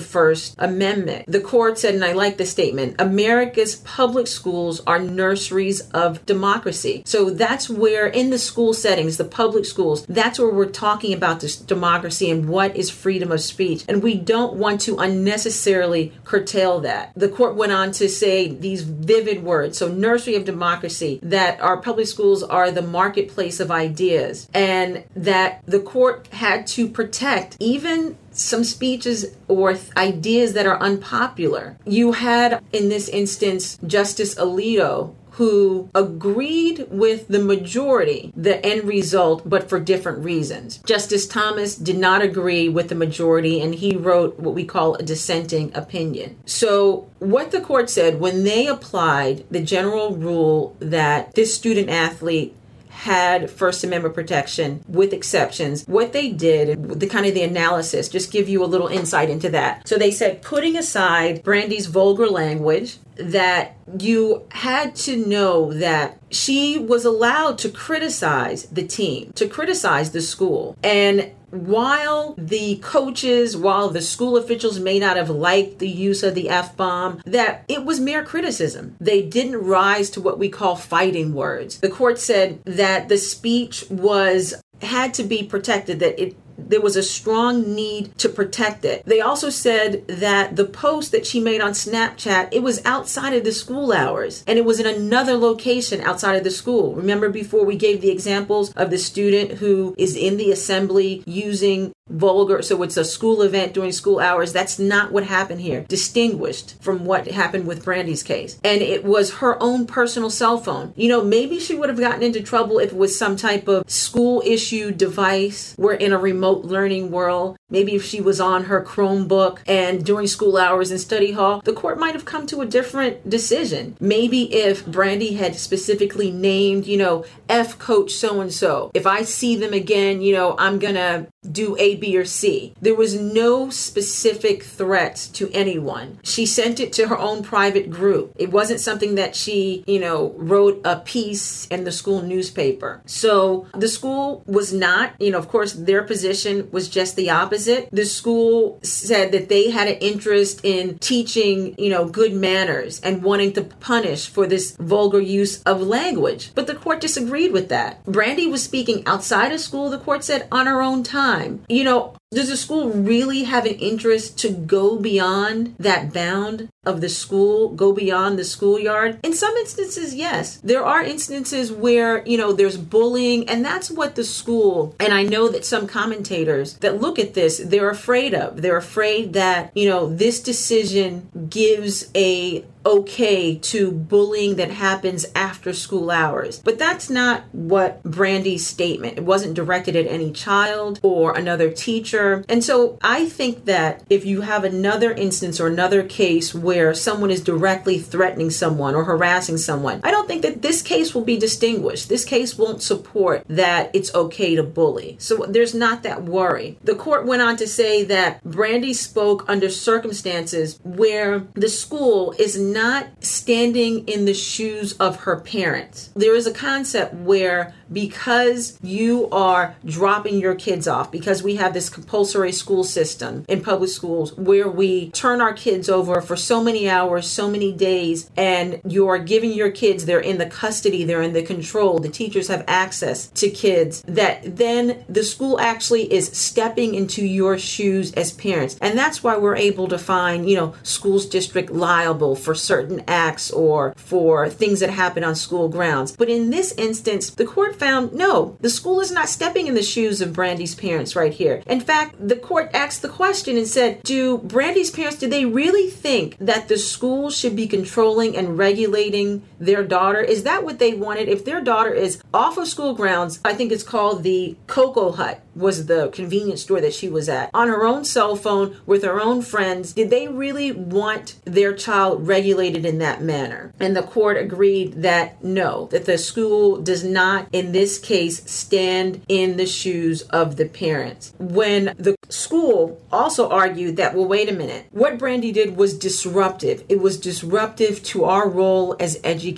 First 0.00 0.54
Amendment. 0.58 1.24
The 1.26 1.40
court 1.40 1.78
said, 1.78 1.94
and 1.94 2.04
I 2.04 2.12
like 2.12 2.36
the 2.36 2.46
statement 2.46 3.00
America's 3.00 3.76
public 3.76 4.26
schools 4.26 4.80
are 4.86 4.98
nurseries 4.98 5.80
of 5.90 6.24
democracy. 6.26 7.02
So 7.04 7.30
that's 7.30 7.68
where, 7.68 8.06
in 8.06 8.30
the 8.30 8.38
school 8.38 8.72
settings, 8.72 9.16
the 9.16 9.24
public 9.24 9.64
schools, 9.64 10.06
that's 10.06 10.38
where 10.38 10.50
we're 10.50 10.66
talking 10.66 11.12
about 11.12 11.40
this 11.40 11.56
democracy 11.56 12.30
and 12.30 12.48
what 12.48 12.76
is 12.76 12.90
freedom 12.90 13.32
of 13.32 13.40
speech. 13.40 13.84
And 13.88 14.02
we 14.02 14.14
don't 14.14 14.54
want 14.54 14.80
to 14.82 14.98
unnecessarily 14.98 16.12
curtail 16.24 16.80
that. 16.80 17.12
The 17.16 17.28
court 17.28 17.56
went 17.56 17.72
on 17.72 17.92
to 17.92 18.08
say 18.08 18.48
these 18.48 18.82
vivid 18.82 19.42
words 19.42 19.78
so, 19.80 19.88
nursery 19.88 20.34
of 20.34 20.44
democracy, 20.44 21.20
that 21.22 21.60
our 21.60 21.78
public 21.78 22.06
schools 22.06 22.42
are 22.42 22.70
the 22.70 22.82
marketplace 22.82 23.60
of 23.60 23.70
ideas, 23.70 24.48
and 24.52 25.04
that 25.16 25.62
the 25.66 25.80
court 25.80 26.26
had 26.28 26.66
to 26.68 26.88
protect 26.88 27.56
even 27.60 28.16
some 28.32 28.64
speeches 28.64 29.26
or 29.48 29.74
th- 29.74 29.90
ideas 29.96 30.52
that 30.54 30.66
are 30.66 30.80
unpopular. 30.80 31.76
You 31.84 32.12
had, 32.12 32.62
in 32.72 32.88
this 32.88 33.08
instance, 33.08 33.78
Justice 33.86 34.34
Alito, 34.34 35.14
who 35.32 35.88
agreed 35.94 36.86
with 36.90 37.28
the 37.28 37.38
majority, 37.38 38.32
the 38.36 38.64
end 38.64 38.84
result, 38.84 39.48
but 39.48 39.70
for 39.70 39.80
different 39.80 40.22
reasons. 40.24 40.78
Justice 40.78 41.26
Thomas 41.26 41.76
did 41.76 41.96
not 41.96 42.20
agree 42.20 42.68
with 42.68 42.90
the 42.90 42.94
majority 42.94 43.60
and 43.62 43.74
he 43.74 43.96
wrote 43.96 44.38
what 44.38 44.54
we 44.54 44.64
call 44.64 44.96
a 44.96 45.02
dissenting 45.02 45.74
opinion. 45.74 46.36
So, 46.44 47.08
what 47.20 47.52
the 47.52 47.60
court 47.60 47.88
said 47.88 48.20
when 48.20 48.44
they 48.44 48.66
applied 48.66 49.44
the 49.50 49.62
general 49.62 50.14
rule 50.14 50.76
that 50.78 51.34
this 51.34 51.54
student 51.54 51.88
athlete 51.88 52.54
had 53.00 53.50
First 53.50 53.82
Amendment 53.82 54.14
protection 54.14 54.84
with 54.86 55.14
exceptions. 55.14 55.86
What 55.86 56.12
they 56.12 56.30
did, 56.30 57.00
the 57.00 57.06
kind 57.06 57.24
of 57.24 57.32
the 57.32 57.42
analysis, 57.42 58.10
just 58.10 58.30
give 58.30 58.46
you 58.46 58.62
a 58.62 58.66
little 58.66 58.88
insight 58.88 59.30
into 59.30 59.48
that. 59.50 59.88
So 59.88 59.96
they 59.96 60.10
said, 60.10 60.42
putting 60.42 60.76
aside 60.76 61.42
Brandi's 61.42 61.86
vulgar 61.86 62.26
language, 62.26 62.98
that 63.16 63.76
you 63.98 64.46
had 64.50 64.94
to 64.96 65.16
know 65.16 65.72
that 65.72 66.18
she 66.30 66.78
was 66.78 67.04
allowed 67.04 67.58
to 67.58 67.68
criticize 67.68 68.64
the 68.64 68.86
team, 68.86 69.32
to 69.34 69.48
criticize 69.48 70.10
the 70.12 70.22
school. 70.22 70.76
And 70.82 71.32
while 71.50 72.34
the 72.38 72.76
coaches, 72.76 73.56
while 73.56 73.88
the 73.88 74.00
school 74.00 74.36
officials 74.36 74.78
may 74.78 74.98
not 74.98 75.16
have 75.16 75.30
liked 75.30 75.80
the 75.80 75.88
use 75.88 76.22
of 76.22 76.34
the 76.34 76.48
F 76.48 76.76
bomb, 76.76 77.20
that 77.26 77.64
it 77.68 77.84
was 77.84 78.00
mere 78.00 78.24
criticism. 78.24 78.96
They 79.00 79.22
didn't 79.22 79.64
rise 79.64 80.10
to 80.10 80.20
what 80.20 80.38
we 80.38 80.48
call 80.48 80.76
fighting 80.76 81.34
words. 81.34 81.78
The 81.78 81.90
court 81.90 82.18
said 82.18 82.62
that 82.64 83.08
the 83.08 83.18
speech 83.18 83.84
was 83.90 84.54
had 84.82 85.12
to 85.14 85.22
be 85.24 85.42
protected, 85.42 86.00
that 86.00 86.20
it 86.20 86.34
there 86.68 86.80
was 86.80 86.96
a 86.96 87.02
strong 87.02 87.74
need 87.74 88.16
to 88.18 88.28
protect 88.28 88.84
it. 88.84 89.04
They 89.06 89.20
also 89.20 89.50
said 89.50 90.06
that 90.08 90.56
the 90.56 90.64
post 90.64 91.12
that 91.12 91.26
she 91.26 91.40
made 91.40 91.60
on 91.60 91.72
Snapchat, 91.72 92.48
it 92.52 92.62
was 92.62 92.84
outside 92.84 93.34
of 93.34 93.44
the 93.44 93.52
school 93.52 93.92
hours 93.92 94.44
and 94.46 94.58
it 94.58 94.64
was 94.64 94.80
in 94.80 94.86
another 94.86 95.36
location 95.36 96.00
outside 96.00 96.36
of 96.36 96.44
the 96.44 96.50
school. 96.50 96.94
Remember 96.94 97.28
before 97.28 97.64
we 97.64 97.76
gave 97.76 98.00
the 98.00 98.10
examples 98.10 98.72
of 98.74 98.90
the 98.90 98.98
student 98.98 99.58
who 99.58 99.94
is 99.98 100.16
in 100.16 100.36
the 100.36 100.52
assembly 100.52 101.22
using 101.26 101.92
vulgar. 102.10 102.62
So 102.62 102.82
it's 102.82 102.96
a 102.96 103.04
school 103.04 103.42
event 103.42 103.74
during 103.74 103.92
school 103.92 104.18
hours. 104.18 104.52
That's 104.52 104.78
not 104.78 105.12
what 105.12 105.24
happened 105.24 105.60
here. 105.60 105.86
Distinguished 105.88 106.76
from 106.80 107.04
what 107.04 107.28
happened 107.28 107.66
with 107.66 107.84
brandi's 107.84 108.22
case. 108.22 108.58
And 108.64 108.82
it 108.82 109.04
was 109.04 109.34
her 109.34 109.60
own 109.62 109.86
personal 109.86 110.30
cell 110.30 110.58
phone. 110.58 110.92
You 110.96 111.08
know 111.08 111.22
maybe 111.22 111.58
she 111.58 111.74
would 111.74 111.88
have 111.88 111.98
gotten 111.98 112.22
into 112.22 112.42
trouble 112.42 112.78
if 112.78 112.92
it 112.92 112.96
was 112.96 113.18
some 113.18 113.36
type 113.36 113.68
of 113.68 113.88
school 113.90 114.42
issue 114.44 114.90
device. 114.90 115.74
We're 115.78 115.94
in 115.94 116.12
a 116.12 116.18
remote 116.18 116.64
learning 116.64 117.10
world 117.10 117.56
maybe 117.70 117.94
if 117.94 118.04
she 118.04 118.20
was 118.20 118.40
on 118.40 118.64
her 118.64 118.82
chromebook 118.82 119.58
and 119.66 120.04
during 120.04 120.26
school 120.26 120.56
hours 120.56 120.90
in 120.90 120.98
study 120.98 121.32
hall 121.32 121.60
the 121.64 121.72
court 121.72 121.98
might 121.98 122.14
have 122.14 122.24
come 122.24 122.46
to 122.46 122.60
a 122.60 122.66
different 122.66 123.28
decision 123.28 123.96
maybe 124.00 124.52
if 124.54 124.84
brandi 124.84 125.36
had 125.36 125.54
specifically 125.54 126.30
named 126.30 126.86
you 126.86 126.96
know 126.96 127.24
f 127.48 127.78
coach 127.78 128.12
so 128.12 128.40
and 128.40 128.52
so 128.52 128.90
if 128.94 129.06
i 129.06 129.22
see 129.22 129.56
them 129.56 129.72
again 129.72 130.20
you 130.20 130.34
know 130.34 130.54
i'm 130.58 130.78
gonna 130.78 131.26
do 131.50 131.74
a 131.78 131.96
B, 131.96 132.16
or 132.18 132.24
C. 132.24 132.74
There 132.80 132.94
was 132.94 133.18
no 133.18 133.70
specific 133.70 134.62
threat 134.62 135.30
to 135.32 135.50
anyone. 135.52 136.18
She 136.22 136.44
sent 136.44 136.80
it 136.80 136.92
to 136.94 137.08
her 137.08 137.18
own 137.18 137.42
private 137.42 137.90
group. 137.90 138.34
It 138.36 138.50
wasn't 138.50 138.80
something 138.80 139.14
that 139.14 139.34
she, 139.34 139.82
you 139.86 139.98
know, 139.98 140.34
wrote 140.36 140.80
a 140.84 140.96
piece 140.96 141.66
in 141.68 141.84
the 141.84 141.92
school 141.92 142.20
newspaper. 142.20 143.00
So 143.06 143.66
the 143.74 143.88
school 143.88 144.42
was 144.46 144.72
not, 144.72 145.14
you 145.18 145.30
know, 145.30 145.38
of 145.38 145.48
course, 145.48 145.72
their 145.72 146.02
position 146.02 146.68
was 146.72 146.88
just 146.88 147.16
the 147.16 147.30
opposite. 147.30 147.59
The 147.66 148.04
school 148.04 148.78
said 148.82 149.32
that 149.32 149.48
they 149.48 149.70
had 149.70 149.88
an 149.88 149.98
interest 149.98 150.60
in 150.62 150.98
teaching, 150.98 151.74
you 151.78 151.90
know, 151.90 152.06
good 152.06 152.32
manners 152.32 153.00
and 153.00 153.22
wanting 153.22 153.52
to 153.54 153.62
punish 153.62 154.28
for 154.28 154.46
this 154.46 154.76
vulgar 154.76 155.20
use 155.20 155.62
of 155.64 155.82
language. 155.82 156.52
But 156.54 156.66
the 156.66 156.74
court 156.74 157.00
disagreed 157.00 157.52
with 157.52 157.68
that. 157.68 158.04
Brandi 158.06 158.50
was 158.50 158.62
speaking 158.62 159.02
outside 159.06 159.52
of 159.52 159.60
school, 159.60 159.90
the 159.90 159.98
court 159.98 160.24
said, 160.24 160.48
on 160.50 160.66
her 160.66 160.82
own 160.82 161.02
time. 161.02 161.64
You 161.68 161.84
know, 161.84 162.16
does 162.32 162.48
the 162.48 162.56
school 162.56 162.90
really 162.90 163.42
have 163.42 163.66
an 163.66 163.74
interest 163.74 164.38
to 164.38 164.50
go 164.50 164.96
beyond 164.96 165.74
that 165.80 166.12
bound 166.12 166.68
of 166.86 167.00
the 167.00 167.08
school, 167.08 167.70
go 167.70 167.92
beyond 167.92 168.38
the 168.38 168.44
schoolyard? 168.44 169.18
In 169.24 169.34
some 169.34 169.56
instances, 169.56 170.14
yes. 170.14 170.58
There 170.58 170.84
are 170.84 171.02
instances 171.02 171.72
where, 171.72 172.24
you 172.24 172.38
know, 172.38 172.52
there's 172.52 172.76
bullying, 172.76 173.48
and 173.48 173.64
that's 173.64 173.90
what 173.90 174.14
the 174.14 174.22
school, 174.22 174.94
and 175.00 175.12
I 175.12 175.24
know 175.24 175.48
that 175.48 175.64
some 175.64 175.88
commentators 175.88 176.74
that 176.74 177.00
look 177.00 177.18
at 177.18 177.34
this, 177.34 177.58
they're 177.58 177.90
afraid 177.90 178.32
of. 178.32 178.62
They're 178.62 178.76
afraid 178.76 179.32
that, 179.32 179.72
you 179.74 179.88
know, 179.88 180.08
this 180.08 180.40
decision 180.40 181.48
gives 181.50 182.10
a 182.14 182.64
okay 182.86 183.56
to 183.56 183.90
bullying 183.90 184.56
that 184.56 184.70
happens 184.70 185.26
after 185.34 185.49
school 185.72 186.10
hours. 186.10 186.60
But 186.60 186.78
that's 186.78 187.10
not 187.10 187.44
what 187.52 188.02
Brandi's 188.02 188.66
statement. 188.66 189.18
It 189.18 189.24
wasn't 189.24 189.54
directed 189.54 189.96
at 189.96 190.06
any 190.06 190.32
child 190.32 191.00
or 191.02 191.36
another 191.36 191.70
teacher. 191.70 192.44
And 192.48 192.64
so 192.64 192.98
I 193.02 193.26
think 193.28 193.64
that 193.66 194.02
if 194.10 194.24
you 194.24 194.42
have 194.42 194.64
another 194.64 195.12
instance 195.12 195.60
or 195.60 195.66
another 195.66 196.02
case 196.02 196.54
where 196.54 196.94
someone 196.94 197.30
is 197.30 197.42
directly 197.42 197.98
threatening 197.98 198.50
someone 198.50 198.94
or 198.94 199.04
harassing 199.04 199.56
someone, 199.56 200.00
I 200.04 200.10
don't 200.10 200.28
think 200.28 200.42
that 200.42 200.62
this 200.62 200.82
case 200.82 201.14
will 201.14 201.24
be 201.24 201.38
distinguished. 201.38 202.08
This 202.08 202.24
case 202.24 202.56
won't 202.56 202.82
support 202.82 203.44
that 203.48 203.90
it's 203.94 204.14
okay 204.14 204.54
to 204.56 204.62
bully. 204.62 205.16
So 205.18 205.46
there's 205.48 205.74
not 205.74 206.02
that 206.02 206.24
worry. 206.24 206.78
The 206.82 206.94
court 206.94 207.26
went 207.26 207.42
on 207.42 207.56
to 207.56 207.66
say 207.66 208.04
that 208.04 208.42
Brandi 208.44 208.94
spoke 208.94 209.44
under 209.48 209.68
circumstances 209.70 210.78
where 210.82 211.40
the 211.54 211.68
school 211.68 212.34
is 212.38 212.58
not 212.58 213.08
standing 213.20 214.06
in 214.08 214.24
the 214.24 214.34
shoes 214.34 214.92
of 214.94 215.20
her 215.20 215.36
parents. 215.50 216.10
There 216.14 216.36
is 216.36 216.46
a 216.46 216.52
concept 216.52 217.12
where 217.14 217.74
because 217.92 218.78
you 218.82 219.28
are 219.30 219.74
dropping 219.84 220.38
your 220.38 220.54
kids 220.54 220.86
off, 220.86 221.10
because 221.10 221.42
we 221.42 221.56
have 221.56 221.74
this 221.74 221.88
compulsory 221.90 222.52
school 222.52 222.84
system 222.84 223.44
in 223.48 223.62
public 223.62 223.90
schools 223.90 224.36
where 224.36 224.68
we 224.68 225.10
turn 225.10 225.40
our 225.40 225.52
kids 225.52 225.88
over 225.88 226.20
for 226.20 226.36
so 226.36 226.62
many 226.62 226.88
hours, 226.88 227.26
so 227.26 227.50
many 227.50 227.72
days, 227.72 228.30
and 228.36 228.80
you're 228.84 229.18
giving 229.18 229.52
your 229.52 229.70
kids, 229.70 230.06
they're 230.06 230.20
in 230.20 230.38
the 230.38 230.46
custody, 230.46 231.04
they're 231.04 231.22
in 231.22 231.32
the 231.32 231.42
control, 231.42 231.98
the 231.98 232.08
teachers 232.08 232.48
have 232.48 232.64
access 232.68 233.26
to 233.28 233.50
kids, 233.50 234.02
that 234.02 234.56
then 234.56 235.04
the 235.08 235.24
school 235.24 235.58
actually 235.58 236.12
is 236.12 236.28
stepping 236.28 236.94
into 236.94 237.26
your 237.26 237.58
shoes 237.58 238.12
as 238.12 238.30
parents. 238.32 238.76
And 238.80 238.96
that's 238.96 239.24
why 239.24 239.36
we're 239.36 239.56
able 239.56 239.88
to 239.88 239.98
find, 239.98 240.48
you 240.48 240.56
know, 240.56 240.74
schools 240.84 241.26
district 241.26 241.70
liable 241.70 242.36
for 242.36 242.54
certain 242.54 243.02
acts 243.08 243.50
or 243.50 243.94
for 243.96 244.48
things 244.48 244.78
that 244.78 244.90
happen 244.90 245.24
on 245.24 245.34
school 245.40 245.68
grounds. 245.68 246.14
But 246.16 246.28
in 246.28 246.50
this 246.50 246.72
instance, 246.72 247.30
the 247.30 247.44
court 247.44 247.76
found 247.76 248.12
no, 248.12 248.56
the 248.60 248.70
school 248.70 249.00
is 249.00 249.10
not 249.10 249.28
stepping 249.28 249.66
in 249.66 249.74
the 249.74 249.82
shoes 249.82 250.20
of 250.20 250.32
Brandi's 250.32 250.74
parents 250.74 251.16
right 251.16 251.32
here. 251.32 251.62
In 251.66 251.80
fact, 251.80 252.16
the 252.18 252.36
court 252.36 252.70
asked 252.74 253.02
the 253.02 253.08
question 253.08 253.56
and 253.56 253.66
said, 253.66 254.02
Do 254.02 254.38
Brandi's 254.38 254.90
parents, 254.90 255.18
do 255.18 255.28
they 255.28 255.44
really 255.44 255.88
think 255.90 256.36
that 256.38 256.68
the 256.68 256.78
school 256.78 257.30
should 257.30 257.56
be 257.56 257.66
controlling 257.66 258.36
and 258.36 258.58
regulating 258.58 259.42
their 259.60 259.84
daughter? 259.84 260.20
Is 260.20 260.42
that 260.42 260.64
what 260.64 260.78
they 260.78 260.94
wanted? 260.94 261.28
If 261.28 261.44
their 261.44 261.60
daughter 261.60 261.92
is 261.92 262.22
off 262.34 262.58
of 262.58 262.66
school 262.66 262.94
grounds, 262.94 263.38
I 263.44 263.54
think 263.54 263.70
it's 263.70 263.84
called 263.84 264.22
the 264.22 264.56
Cocoa 264.66 265.12
Hut 265.12 265.42
was 265.54 265.86
the 265.86 266.08
convenience 266.08 266.62
store 266.62 266.80
that 266.80 266.94
she 266.94 267.08
was 267.08 267.28
at 267.28 267.50
on 267.52 267.68
her 267.68 267.84
own 267.84 268.04
cell 268.04 268.36
phone 268.36 268.76
with 268.86 269.02
her 269.02 269.20
own 269.20 269.42
friends. 269.42 269.92
Did 269.92 270.10
they 270.10 270.28
really 270.28 270.72
want 270.72 271.36
their 271.44 271.74
child 271.74 272.26
regulated 272.26 272.84
in 272.84 272.98
that 272.98 273.22
manner? 273.22 273.72
And 273.78 273.96
the 273.96 274.02
court 274.02 274.36
agreed 274.36 275.02
that 275.02 275.42
no, 275.44 275.86
that 275.90 276.06
the 276.06 276.18
school 276.18 276.80
does 276.80 277.04
not, 277.04 277.48
in 277.52 277.72
this 277.72 277.98
case, 277.98 278.50
stand 278.50 279.22
in 279.28 279.56
the 279.56 279.66
shoes 279.66 280.22
of 280.22 280.56
the 280.56 280.66
parents. 280.66 281.34
When 281.38 281.94
the 281.98 282.16
school 282.28 283.00
also 283.12 283.48
argued 283.48 283.96
that, 283.96 284.14
well, 284.14 284.26
wait 284.26 284.48
a 284.48 284.52
minute, 284.52 284.86
what 284.90 285.18
Brandi 285.18 285.52
did 285.52 285.76
was 285.76 285.98
disruptive. 285.98 286.84
It 286.88 287.00
was 287.00 287.18
disruptive 287.18 288.02
to 288.04 288.24
our 288.24 288.48
role 288.48 288.96
as 288.98 289.20
educators. 289.24 289.49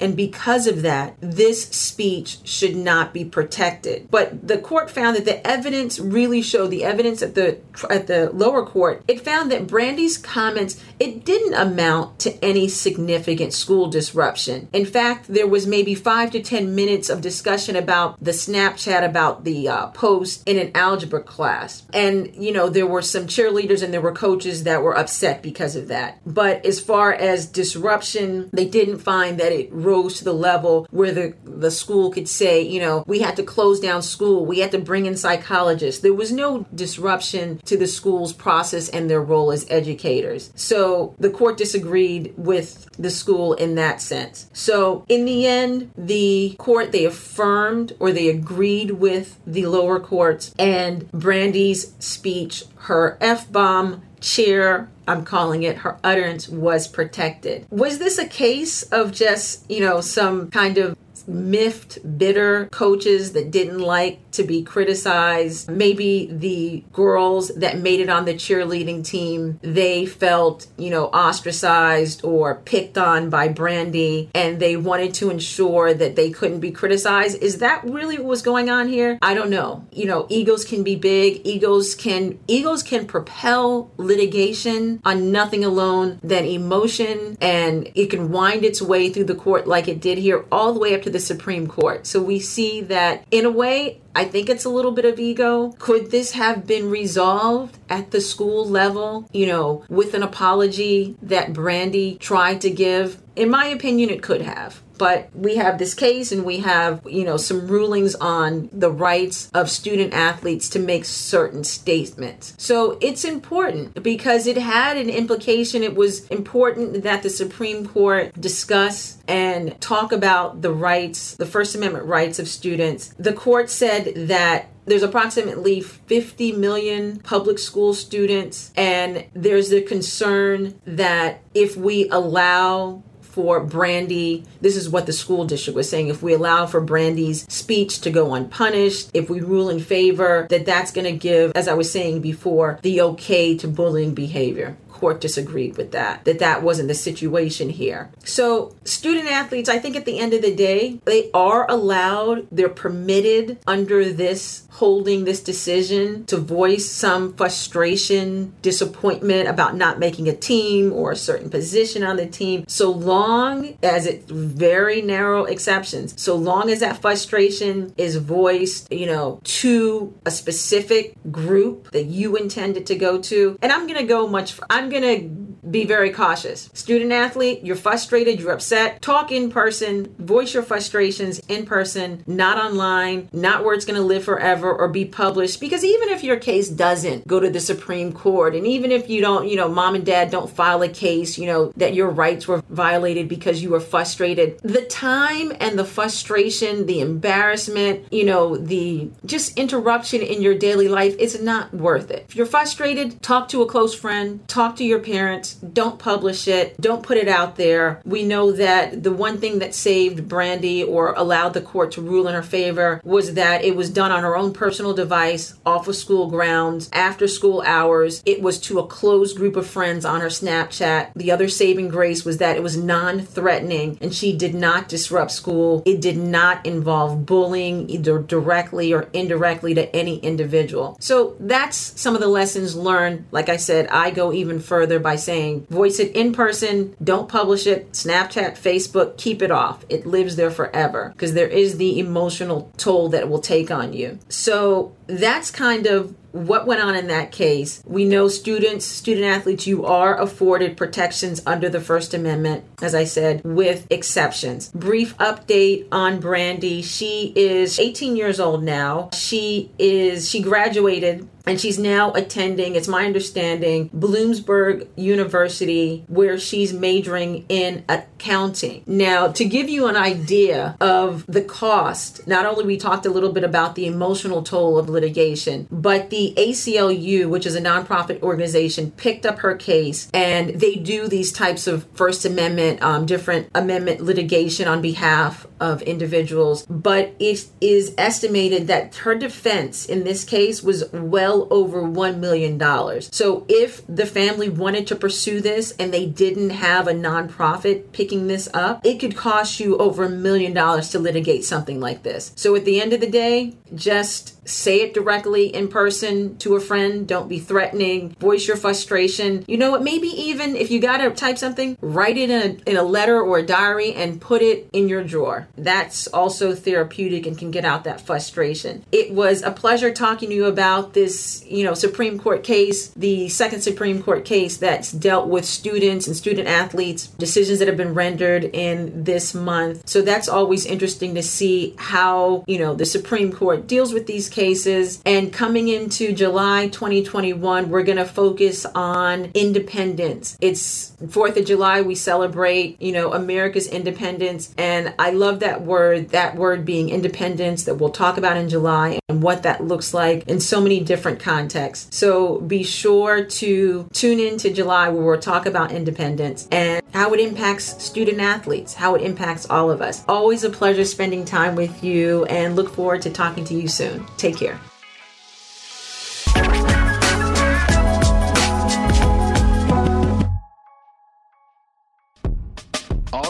And 0.00 0.16
because 0.16 0.66
of 0.66 0.82
that, 0.82 1.16
this 1.20 1.68
speech 1.68 2.38
should 2.44 2.76
not 2.76 3.12
be 3.12 3.24
protected. 3.24 4.10
But 4.10 4.46
the 4.46 4.58
court 4.58 4.90
found 4.90 5.16
that 5.16 5.24
the 5.24 5.46
evidence 5.46 5.98
really 5.98 6.42
showed 6.42 6.68
the 6.68 6.84
evidence 6.84 7.22
at 7.22 7.34
the 7.34 7.58
at 7.90 8.06
the 8.06 8.30
lower 8.32 8.64
court. 8.64 9.02
It 9.08 9.20
found 9.20 9.50
that 9.50 9.66
Brandi's 9.66 10.18
comments 10.18 10.82
it 10.98 11.24
didn't 11.24 11.54
amount 11.54 12.18
to 12.20 12.44
any 12.44 12.68
significant 12.68 13.52
school 13.52 13.88
disruption. 13.88 14.68
In 14.72 14.86
fact, 14.86 15.26
there 15.28 15.46
was 15.46 15.66
maybe 15.66 15.94
five 15.94 16.30
to 16.32 16.42
ten 16.42 16.74
minutes 16.74 17.08
of 17.08 17.20
discussion 17.20 17.76
about 17.76 18.22
the 18.22 18.32
Snapchat 18.32 19.04
about 19.04 19.44
the 19.44 19.68
uh, 19.68 19.86
post 19.88 20.42
in 20.46 20.58
an 20.58 20.70
algebra 20.74 21.22
class, 21.22 21.84
and 21.92 22.34
you 22.36 22.52
know 22.52 22.68
there 22.68 22.86
were 22.86 23.02
some 23.02 23.26
cheerleaders 23.26 23.82
and 23.82 23.92
there 23.92 24.00
were 24.00 24.12
coaches 24.12 24.64
that 24.64 24.82
were 24.82 24.96
upset 24.96 25.42
because 25.42 25.76
of 25.76 25.88
that. 25.88 26.18
But 26.26 26.64
as 26.64 26.80
far 26.80 27.12
as 27.12 27.46
disruption, 27.46 28.50
they 28.52 28.66
didn't 28.66 28.98
find 28.98 29.21
that 29.30 29.52
it 29.52 29.72
rose 29.72 30.18
to 30.18 30.24
the 30.24 30.32
level 30.32 30.86
where 30.90 31.12
the 31.12 31.34
the 31.44 31.70
school 31.70 32.10
could 32.10 32.28
say, 32.28 32.62
you 32.62 32.80
know, 32.80 33.04
we 33.06 33.20
had 33.20 33.36
to 33.36 33.42
close 33.42 33.80
down 33.80 34.02
school, 34.02 34.44
we 34.44 34.58
had 34.58 34.70
to 34.72 34.78
bring 34.78 35.06
in 35.06 35.16
psychologists. 35.16 36.00
There 36.00 36.14
was 36.14 36.32
no 36.32 36.66
disruption 36.74 37.58
to 37.64 37.76
the 37.76 37.86
school's 37.86 38.32
process 38.32 38.88
and 38.88 39.08
their 39.08 39.22
role 39.22 39.52
as 39.52 39.66
educators. 39.70 40.52
So 40.54 41.14
the 41.18 41.30
court 41.30 41.56
disagreed 41.56 42.34
with 42.36 42.88
the 42.98 43.10
school 43.10 43.54
in 43.54 43.74
that 43.76 44.00
sense. 44.00 44.50
So 44.52 45.04
in 45.08 45.24
the 45.24 45.46
end, 45.46 45.90
the 45.96 46.56
court 46.58 46.92
they 46.92 47.04
affirmed 47.04 47.94
or 47.98 48.12
they 48.12 48.28
agreed 48.28 48.92
with 48.92 49.38
the 49.46 49.66
lower 49.66 50.00
courts 50.00 50.54
and 50.58 51.10
Brandi's 51.12 51.94
speech, 51.98 52.64
her 52.76 53.16
F 53.20 53.50
bomb 53.50 54.02
cheer 54.22 54.88
I'm 55.06 55.24
calling 55.24 55.64
it, 55.64 55.78
her 55.78 55.98
utterance 56.04 56.48
was 56.48 56.86
protected. 56.86 57.66
Was 57.70 57.98
this 57.98 58.18
a 58.18 58.26
case 58.26 58.82
of 58.84 59.12
just, 59.12 59.68
you 59.70 59.80
know, 59.80 60.00
some 60.00 60.50
kind 60.50 60.78
of 60.78 60.96
miffed, 61.26 62.18
bitter 62.18 62.66
coaches 62.66 63.32
that 63.32 63.50
didn't 63.50 63.80
like 63.80 64.20
to 64.32 64.42
be 64.42 64.62
criticized. 64.62 65.70
Maybe 65.70 66.26
the 66.30 66.84
girls 66.92 67.48
that 67.48 67.78
made 67.78 68.00
it 68.00 68.08
on 68.08 68.24
the 68.24 68.34
cheerleading 68.34 69.04
team, 69.04 69.58
they 69.62 70.06
felt, 70.06 70.66
you 70.76 70.90
know, 70.90 71.06
ostracized 71.06 72.24
or 72.24 72.56
picked 72.56 72.98
on 72.98 73.30
by 73.30 73.48
Brandi 73.48 74.28
and 74.34 74.60
they 74.60 74.76
wanted 74.76 75.14
to 75.14 75.30
ensure 75.30 75.94
that 75.94 76.16
they 76.16 76.30
couldn't 76.30 76.60
be 76.60 76.70
criticized. 76.70 77.42
Is 77.42 77.58
that 77.58 77.84
really 77.84 78.16
what 78.18 78.26
was 78.26 78.42
going 78.42 78.70
on 78.70 78.88
here? 78.88 79.18
I 79.22 79.34
don't 79.34 79.50
know. 79.50 79.86
You 79.92 80.06
know, 80.06 80.26
egos 80.28 80.64
can 80.64 80.82
be 80.82 80.96
big. 80.96 81.46
Egos 81.46 81.94
can 81.94 82.38
egos 82.48 82.82
can 82.82 83.06
propel 83.06 83.90
litigation 83.96 85.00
on 85.04 85.32
nothing 85.32 85.64
alone 85.64 86.18
than 86.22 86.44
emotion 86.44 87.36
and 87.40 87.90
it 87.94 88.10
can 88.10 88.30
wind 88.30 88.64
its 88.64 88.80
way 88.80 89.10
through 89.10 89.24
the 89.24 89.34
court 89.34 89.66
like 89.66 89.88
it 89.88 90.00
did 90.00 90.18
here 90.18 90.44
all 90.50 90.72
the 90.72 90.80
way 90.80 90.94
up 90.94 91.02
to 91.02 91.10
the 91.10 91.20
Supreme 91.20 91.66
Court. 91.66 92.06
So 92.06 92.22
we 92.22 92.40
see 92.40 92.80
that 92.82 93.24
in 93.30 93.44
a 93.44 93.50
way 93.50 94.00
I 94.14 94.21
think 94.24 94.48
it's 94.48 94.64
a 94.64 94.70
little 94.70 94.92
bit 94.92 95.04
of 95.04 95.18
ego. 95.18 95.74
Could 95.78 96.10
this 96.10 96.32
have 96.32 96.66
been 96.66 96.90
resolved 96.90 97.78
at 97.88 98.10
the 98.10 98.20
school 98.20 98.68
level, 98.68 99.28
you 99.32 99.46
know, 99.46 99.84
with 99.88 100.14
an 100.14 100.22
apology 100.22 101.16
that 101.22 101.52
Brandi 101.52 102.18
tried 102.18 102.60
to 102.62 102.70
give? 102.70 103.21
In 103.36 103.50
my 103.50 103.66
opinion, 103.66 104.10
it 104.10 104.22
could 104.22 104.42
have. 104.42 104.82
But 104.98 105.30
we 105.34 105.56
have 105.56 105.78
this 105.78 105.94
case 105.94 106.30
and 106.30 106.44
we 106.44 106.58
have 106.58 107.00
you 107.06 107.24
know 107.24 107.36
some 107.36 107.66
rulings 107.66 108.14
on 108.14 108.68
the 108.72 108.90
rights 108.90 109.50
of 109.52 109.68
student 109.68 110.12
athletes 110.12 110.68
to 110.70 110.78
make 110.78 111.04
certain 111.04 111.64
statements. 111.64 112.54
So 112.58 112.98
it's 113.00 113.24
important 113.24 114.00
because 114.02 114.46
it 114.46 114.56
had 114.58 114.96
an 114.96 115.10
implication. 115.10 115.82
It 115.82 115.96
was 115.96 116.26
important 116.28 117.02
that 117.02 117.22
the 117.24 117.30
supreme 117.30 117.88
court 117.88 118.40
discuss 118.40 119.18
and 119.26 119.80
talk 119.80 120.12
about 120.12 120.62
the 120.62 120.72
rights 120.72 121.34
the 121.34 121.46
first 121.46 121.74
amendment 121.74 122.04
rights 122.04 122.38
of 122.38 122.46
students. 122.46 123.12
The 123.18 123.32
court 123.32 123.70
said 123.70 124.12
that 124.28 124.68
there's 124.84 125.02
approximately 125.02 125.80
50 125.80 126.52
million 126.52 127.20
public 127.20 127.58
school 127.58 127.94
students, 127.94 128.72
and 128.76 129.24
there's 129.34 129.70
the 129.70 129.82
concern 129.82 130.74
that 130.84 131.42
if 131.54 131.76
we 131.76 132.08
allow 132.08 133.02
for 133.32 133.64
Brandi, 133.64 134.44
this 134.60 134.76
is 134.76 134.90
what 134.90 135.06
the 135.06 135.12
school 135.12 135.46
district 135.46 135.74
was 135.74 135.88
saying. 135.88 136.08
If 136.08 136.22
we 136.22 136.34
allow 136.34 136.66
for 136.66 136.84
Brandi's 136.84 137.46
speech 137.48 138.02
to 138.02 138.10
go 138.10 138.34
unpunished, 138.34 139.10
if 139.14 139.30
we 139.30 139.40
rule 139.40 139.70
in 139.70 139.80
favor, 139.80 140.46
that 140.50 140.66
that's 140.66 140.92
going 140.92 141.06
to 141.06 141.16
give, 141.16 141.52
as 141.54 141.66
I 141.66 141.72
was 141.72 141.90
saying 141.90 142.20
before, 142.20 142.78
the 142.82 143.00
okay 143.00 143.56
to 143.56 143.68
bullying 143.68 144.14
behavior 144.14 144.76
court 145.02 145.20
disagreed 145.20 145.76
with 145.76 145.90
that, 145.90 146.24
that 146.24 146.38
that 146.38 146.62
wasn't 146.62 146.86
the 146.86 146.94
situation 146.94 147.68
here. 147.68 148.08
So, 148.24 148.76
student 148.84 149.28
athletes, 149.28 149.68
I 149.68 149.80
think 149.80 149.96
at 149.96 150.04
the 150.04 150.20
end 150.20 150.32
of 150.32 150.42
the 150.42 150.54
day, 150.54 151.00
they 151.06 151.28
are 151.34 151.68
allowed, 151.68 152.46
they're 152.52 152.68
permitted 152.68 153.58
under 153.66 154.12
this 154.12 154.68
holding 154.72 155.24
this 155.24 155.42
decision 155.42 156.24
to 156.26 156.36
voice 156.36 156.90
some 156.90 157.34
frustration, 157.34 158.54
disappointment 158.62 159.48
about 159.48 159.76
not 159.76 159.98
making 159.98 160.28
a 160.28 160.34
team 160.34 160.92
or 160.92 161.12
a 161.12 161.16
certain 161.16 161.50
position 161.50 162.02
on 162.02 162.16
the 162.16 162.26
team, 162.26 162.64
so 162.68 162.90
long 162.90 163.76
as 163.82 164.06
it's 164.06 164.30
very 164.30 165.02
narrow 165.02 165.44
exceptions, 165.44 166.20
so 166.20 166.34
long 166.34 166.70
as 166.70 166.80
that 166.80 167.00
frustration 167.02 167.92
is 167.98 168.16
voiced, 168.16 168.90
you 168.92 169.06
know, 169.06 169.40
to 169.44 170.14
a 170.24 170.30
specific 170.30 171.14
group 171.30 171.90
that 171.90 172.04
you 172.04 172.36
intended 172.36 172.86
to 172.86 172.94
go 172.94 173.20
to. 173.20 173.58
And 173.60 173.70
I'm 173.70 173.86
going 173.86 174.00
to 174.00 174.06
go 174.06 174.26
much, 174.26 174.58
I'm 174.70 174.88
going 174.92 175.26
to 175.26 175.41
be 175.70 175.84
very 175.84 176.10
cautious. 176.10 176.70
Student 176.72 177.12
athlete, 177.12 177.60
you're 177.62 177.76
frustrated, 177.76 178.40
you're 178.40 178.52
upset, 178.52 179.00
talk 179.00 179.30
in 179.30 179.50
person, 179.50 180.14
voice 180.18 180.54
your 180.54 180.62
frustrations 180.62 181.38
in 181.48 181.64
person, 181.66 182.24
not 182.26 182.58
online, 182.58 183.28
not 183.32 183.64
where 183.64 183.74
it's 183.74 183.84
going 183.84 184.00
to 184.00 184.06
live 184.06 184.24
forever 184.24 184.72
or 184.72 184.88
be 184.88 185.04
published. 185.04 185.60
Because 185.60 185.84
even 185.84 186.08
if 186.08 186.24
your 186.24 186.36
case 186.36 186.68
doesn't 186.68 187.26
go 187.26 187.38
to 187.38 187.50
the 187.50 187.60
Supreme 187.60 188.12
Court, 188.12 188.56
and 188.56 188.66
even 188.66 188.90
if 188.90 189.08
you 189.08 189.20
don't, 189.20 189.48
you 189.48 189.56
know, 189.56 189.68
mom 189.68 189.94
and 189.94 190.04
dad 190.04 190.30
don't 190.30 190.50
file 190.50 190.82
a 190.82 190.88
case, 190.88 191.38
you 191.38 191.46
know, 191.46 191.72
that 191.76 191.94
your 191.94 192.10
rights 192.10 192.48
were 192.48 192.62
violated 192.68 193.28
because 193.28 193.62
you 193.62 193.70
were 193.70 193.80
frustrated, 193.80 194.58
the 194.60 194.82
time 194.82 195.52
and 195.60 195.78
the 195.78 195.84
frustration, 195.84 196.86
the 196.86 197.00
embarrassment, 197.00 198.04
you 198.12 198.24
know, 198.24 198.56
the 198.56 199.10
just 199.24 199.56
interruption 199.56 200.20
in 200.20 200.42
your 200.42 200.56
daily 200.56 200.88
life 200.88 201.14
is 201.18 201.40
not 201.40 201.72
worth 201.72 202.10
it. 202.10 202.26
If 202.28 202.36
you're 202.36 202.46
frustrated, 202.46 203.22
talk 203.22 203.48
to 203.48 203.62
a 203.62 203.66
close 203.66 203.94
friend, 203.94 204.46
talk 204.48 204.76
to 204.76 204.84
your 204.84 204.98
parents, 204.98 205.51
don't 205.54 205.98
publish 205.98 206.48
it, 206.48 206.80
don't 206.80 207.02
put 207.02 207.16
it 207.16 207.28
out 207.28 207.56
there. 207.56 208.00
We 208.04 208.22
know 208.24 208.52
that 208.52 209.02
the 209.02 209.12
one 209.12 209.38
thing 209.38 209.58
that 209.60 209.74
saved 209.74 210.28
Brandi 210.28 210.86
or 210.86 211.12
allowed 211.12 211.54
the 211.54 211.60
court 211.60 211.92
to 211.92 212.02
rule 212.02 212.28
in 212.28 212.34
her 212.34 212.42
favor 212.42 213.00
was 213.04 213.34
that 213.34 213.64
it 213.64 213.76
was 213.76 213.90
done 213.90 214.12
on 214.12 214.22
her 214.22 214.36
own 214.36 214.52
personal 214.52 214.94
device, 214.94 215.54
off 215.64 215.88
of 215.88 215.96
school 215.96 216.28
grounds, 216.28 216.88
after 216.92 217.28
school 217.28 217.62
hours. 217.66 218.22
It 218.26 218.42
was 218.42 218.58
to 218.60 218.78
a 218.78 218.86
closed 218.86 219.36
group 219.36 219.56
of 219.56 219.66
friends 219.66 220.04
on 220.04 220.20
her 220.20 220.28
Snapchat. 220.28 221.12
The 221.14 221.30
other 221.30 221.48
saving 221.48 221.88
grace 221.88 222.24
was 222.24 222.38
that 222.38 222.56
it 222.56 222.62
was 222.62 222.76
non 222.76 223.20
threatening 223.20 223.98
and 224.00 224.14
she 224.14 224.36
did 224.36 224.54
not 224.54 224.88
disrupt 224.88 225.30
school. 225.30 225.82
It 225.84 226.00
did 226.00 226.16
not 226.16 226.64
involve 226.66 227.26
bullying 227.26 227.88
either 227.90 228.18
directly 228.18 228.92
or 228.92 229.08
indirectly 229.12 229.74
to 229.74 229.94
any 229.94 230.18
individual. 230.18 230.96
So 231.00 231.36
that's 231.38 231.76
some 232.00 232.14
of 232.14 232.20
the 232.20 232.28
lessons 232.28 232.76
learned. 232.76 233.26
Like 233.30 233.48
I 233.48 233.56
said, 233.56 233.86
I 233.88 234.10
go 234.10 234.32
even 234.32 234.60
further 234.60 234.98
by 234.98 235.16
saying 235.16 235.41
voice 235.70 235.98
it 235.98 236.14
in 236.14 236.32
person, 236.32 236.96
don't 237.02 237.28
publish 237.28 237.66
it, 237.66 237.92
Snapchat, 237.92 238.58
Facebook, 238.58 239.16
keep 239.16 239.42
it 239.42 239.50
off. 239.50 239.84
It 239.88 240.06
lives 240.06 240.36
there 240.36 240.50
forever 240.50 241.10
because 241.12 241.34
there 241.34 241.48
is 241.48 241.76
the 241.76 241.98
emotional 241.98 242.70
toll 242.76 243.08
that 243.10 243.22
it 243.22 243.28
will 243.28 243.40
take 243.40 243.70
on 243.70 243.92
you. 243.92 244.18
So 244.28 244.94
that's 245.06 245.50
kind 245.50 245.86
of 245.86 246.14
what 246.32 246.66
went 246.66 246.82
on 246.82 246.94
in 246.94 247.06
that 247.08 247.32
case. 247.32 247.82
We 247.86 248.04
know 248.04 248.28
students, 248.28 248.84
student 248.84 249.26
athletes, 249.26 249.66
you 249.66 249.84
are 249.86 250.20
afforded 250.20 250.76
protections 250.76 251.42
under 251.46 251.68
the 251.68 251.80
First 251.80 252.14
Amendment, 252.14 252.64
as 252.80 252.94
I 252.94 253.04
said, 253.04 253.42
with 253.44 253.86
exceptions. 253.90 254.70
Brief 254.70 255.16
update 255.18 255.86
on 255.92 256.20
Brandi. 256.20 256.82
She 256.82 257.32
is 257.36 257.78
18 257.78 258.16
years 258.16 258.40
old 258.40 258.62
now. 258.62 259.10
She 259.12 259.70
is, 259.78 260.28
she 260.28 260.42
graduated 260.42 261.28
and 261.46 261.60
she's 261.60 261.78
now 261.78 262.12
attending, 262.12 262.76
it's 262.76 262.88
my 262.88 263.04
understanding, 263.04 263.88
Bloomsburg 263.90 264.86
University, 264.96 266.04
where 266.06 266.38
she's 266.38 266.72
majoring 266.72 267.44
in 267.48 267.84
accounting. 267.88 268.84
Now, 268.86 269.28
to 269.28 269.44
give 269.44 269.68
you 269.68 269.88
an 269.88 269.96
idea 269.96 270.76
of 270.80 271.26
the 271.26 271.42
cost, 271.42 272.26
not 272.26 272.46
only 272.46 272.64
we 272.64 272.76
talked 272.76 273.06
a 273.06 273.10
little 273.10 273.32
bit 273.32 273.44
about 273.44 273.74
the 273.74 273.86
emotional 273.86 274.42
toll 274.42 274.78
of 274.78 274.88
litigation, 274.88 275.66
but 275.70 276.10
the 276.10 276.21
ACLU, 276.30 277.28
which 277.28 277.46
is 277.46 277.54
a 277.54 277.60
nonprofit 277.60 278.22
organization, 278.22 278.90
picked 278.92 279.26
up 279.26 279.40
her 279.40 279.54
case 279.54 280.08
and 280.14 280.50
they 280.50 280.76
do 280.76 281.08
these 281.08 281.32
types 281.32 281.66
of 281.66 281.86
First 281.94 282.24
Amendment, 282.24 282.82
um, 282.82 283.06
different 283.06 283.48
amendment 283.54 284.00
litigation 284.00 284.68
on 284.68 284.80
behalf 284.80 285.46
of 285.62 285.80
individuals. 285.82 286.66
But 286.66 287.14
it 287.20 287.46
is 287.60 287.94
estimated 287.96 288.66
that 288.66 288.96
her 288.96 289.14
defense 289.14 289.86
in 289.86 290.02
this 290.02 290.24
case 290.24 290.60
was 290.62 290.92
well 290.92 291.46
over 291.50 291.82
$1 291.82 292.18
million. 292.18 292.60
So 293.00 293.46
if 293.48 293.86
the 293.86 294.04
family 294.04 294.48
wanted 294.48 294.88
to 294.88 294.96
pursue 294.96 295.40
this 295.40 295.70
and 295.78 295.94
they 295.94 296.06
didn't 296.06 296.50
have 296.50 296.88
a 296.88 296.92
nonprofit 296.92 297.92
picking 297.92 298.26
this 298.26 298.48
up, 298.52 298.84
it 298.84 298.98
could 298.98 299.16
cost 299.16 299.60
you 299.60 299.78
over 299.78 300.04
a 300.04 300.10
million 300.10 300.52
dollars 300.52 300.90
to 300.90 300.98
litigate 300.98 301.44
something 301.44 301.78
like 301.80 302.02
this. 302.02 302.32
So 302.34 302.56
at 302.56 302.64
the 302.64 302.80
end 302.80 302.92
of 302.92 303.00
the 303.00 303.10
day, 303.10 303.54
just 303.74 304.46
say 304.46 304.80
it 304.80 304.94
directly 304.94 305.46
in 305.46 305.68
person 305.68 306.36
to 306.38 306.56
a 306.56 306.60
friend. 306.60 307.06
Don't 307.06 307.28
be 307.28 307.38
threatening. 307.38 308.10
Voice 308.18 308.48
your 308.48 308.56
frustration. 308.56 309.44
You 309.46 309.56
know 309.56 309.70
what? 309.70 309.82
Maybe 309.82 310.08
even 310.08 310.56
if 310.56 310.70
you 310.70 310.80
got 310.80 310.98
to 310.98 311.10
type 311.10 311.38
something, 311.38 311.78
write 311.80 312.18
it 312.18 312.30
in 312.30 312.42
a, 312.42 312.70
in 312.70 312.76
a 312.76 312.82
letter 312.82 313.20
or 313.20 313.38
a 313.38 313.46
diary 313.46 313.94
and 313.94 314.20
put 314.20 314.42
it 314.42 314.68
in 314.72 314.88
your 314.88 315.04
drawer. 315.04 315.46
That's 315.56 316.06
also 316.08 316.54
therapeutic 316.54 317.26
and 317.26 317.36
can 317.36 317.50
get 317.50 317.64
out 317.64 317.84
that 317.84 318.00
frustration. 318.00 318.84
It 318.92 319.12
was 319.12 319.42
a 319.42 319.50
pleasure 319.50 319.92
talking 319.92 320.30
to 320.30 320.34
you 320.34 320.46
about 320.46 320.94
this, 320.94 321.44
you 321.46 321.64
know, 321.64 321.74
Supreme 321.74 322.18
Court 322.18 322.42
case, 322.42 322.88
the 322.88 323.28
second 323.28 323.60
Supreme 323.60 324.02
Court 324.02 324.24
case 324.24 324.56
that's 324.56 324.92
dealt 324.92 325.28
with 325.28 325.44
students 325.44 326.06
and 326.06 326.16
student 326.16 326.48
athletes, 326.48 327.06
decisions 327.06 327.58
that 327.58 327.68
have 327.68 327.76
been 327.76 327.94
rendered 327.94 328.44
in 328.44 329.04
this 329.04 329.34
month. 329.34 329.88
So 329.88 330.02
that's 330.02 330.28
always 330.28 330.66
interesting 330.66 331.14
to 331.14 331.22
see 331.22 331.74
how, 331.78 332.44
you 332.46 332.58
know, 332.58 332.74
the 332.74 332.86
Supreme 332.86 333.32
Court 333.32 333.66
deals 333.66 333.92
with 333.92 334.06
these 334.06 334.28
cases. 334.28 335.02
And 335.04 335.32
coming 335.32 335.68
into 335.68 336.12
July 336.12 336.68
2021, 336.68 337.68
we're 337.68 337.82
going 337.82 337.98
to 337.98 338.04
focus 338.04 338.64
on 338.66 339.30
independence. 339.34 340.36
It's 340.40 340.91
4th 341.06 341.36
of 341.36 341.46
July, 341.46 341.82
we 341.82 341.94
celebrate, 341.94 342.80
you 342.80 342.92
know, 342.92 343.12
America's 343.12 343.66
independence. 343.66 344.54
And 344.56 344.94
I 344.98 345.10
love 345.10 345.40
that 345.40 345.62
word, 345.62 346.10
that 346.10 346.36
word 346.36 346.64
being 346.64 346.88
independence 346.88 347.64
that 347.64 347.76
we'll 347.76 347.90
talk 347.90 348.16
about 348.16 348.36
in 348.36 348.48
July 348.48 348.98
and 349.08 349.22
what 349.22 349.42
that 349.42 349.64
looks 349.64 349.92
like 349.92 350.28
in 350.28 350.40
so 350.40 350.60
many 350.60 350.80
different 350.80 351.20
contexts. 351.20 351.96
So 351.96 352.40
be 352.40 352.62
sure 352.62 353.24
to 353.24 353.88
tune 353.92 354.20
in 354.20 354.38
to 354.38 354.52
July 354.52 354.88
where 354.88 355.04
we'll 355.04 355.20
talk 355.20 355.46
about 355.46 355.72
independence 355.72 356.48
and 356.50 356.82
how 356.92 357.12
it 357.12 357.20
impacts 357.20 357.82
student 357.82 358.20
athletes, 358.20 358.74
how 358.74 358.94
it 358.94 359.02
impacts 359.02 359.48
all 359.48 359.70
of 359.70 359.80
us. 359.80 360.04
Always 360.08 360.44
a 360.44 360.50
pleasure 360.50 360.84
spending 360.84 361.24
time 361.24 361.54
with 361.54 361.82
you 361.82 362.24
and 362.26 362.56
look 362.56 362.74
forward 362.74 363.02
to 363.02 363.10
talking 363.10 363.44
to 363.44 363.54
you 363.54 363.68
soon. 363.68 364.06
Take 364.16 364.36
care. 364.36 364.58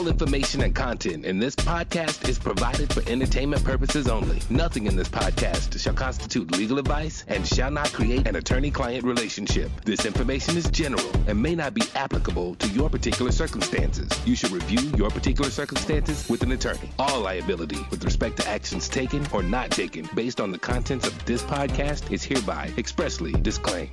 All 0.02 0.08
information 0.08 0.62
and 0.62 0.74
content 0.74 1.24
in 1.24 1.38
this 1.38 1.54
podcast 1.54 2.28
is 2.28 2.36
provided 2.36 2.92
for 2.92 3.08
entertainment 3.08 3.62
purposes 3.62 4.08
only. 4.08 4.40
Nothing 4.50 4.86
in 4.86 4.96
this 4.96 5.08
podcast 5.08 5.78
shall 5.78 5.94
constitute 5.94 6.50
legal 6.50 6.80
advice 6.80 7.24
and 7.28 7.46
shall 7.46 7.70
not 7.70 7.92
create 7.92 8.26
an 8.26 8.34
attorney 8.34 8.72
client 8.72 9.04
relationship. 9.04 9.70
This 9.84 10.04
information 10.04 10.56
is 10.56 10.68
general 10.70 11.08
and 11.28 11.40
may 11.40 11.54
not 11.54 11.72
be 11.72 11.82
applicable 11.94 12.56
to 12.56 12.68
your 12.70 12.90
particular 12.90 13.30
circumstances. 13.30 14.10
You 14.26 14.34
should 14.34 14.50
review 14.50 14.90
your 14.96 15.08
particular 15.08 15.50
circumstances 15.50 16.28
with 16.28 16.42
an 16.42 16.50
attorney. 16.50 16.90
All 16.98 17.20
liability 17.20 17.86
with 17.92 18.02
respect 18.02 18.38
to 18.38 18.48
actions 18.48 18.88
taken 18.88 19.24
or 19.32 19.44
not 19.44 19.70
taken 19.70 20.08
based 20.16 20.40
on 20.40 20.50
the 20.50 20.58
contents 20.58 21.06
of 21.06 21.24
this 21.26 21.44
podcast 21.44 22.10
is 22.10 22.24
hereby 22.24 22.72
expressly 22.76 23.30
disclaimed. 23.34 23.92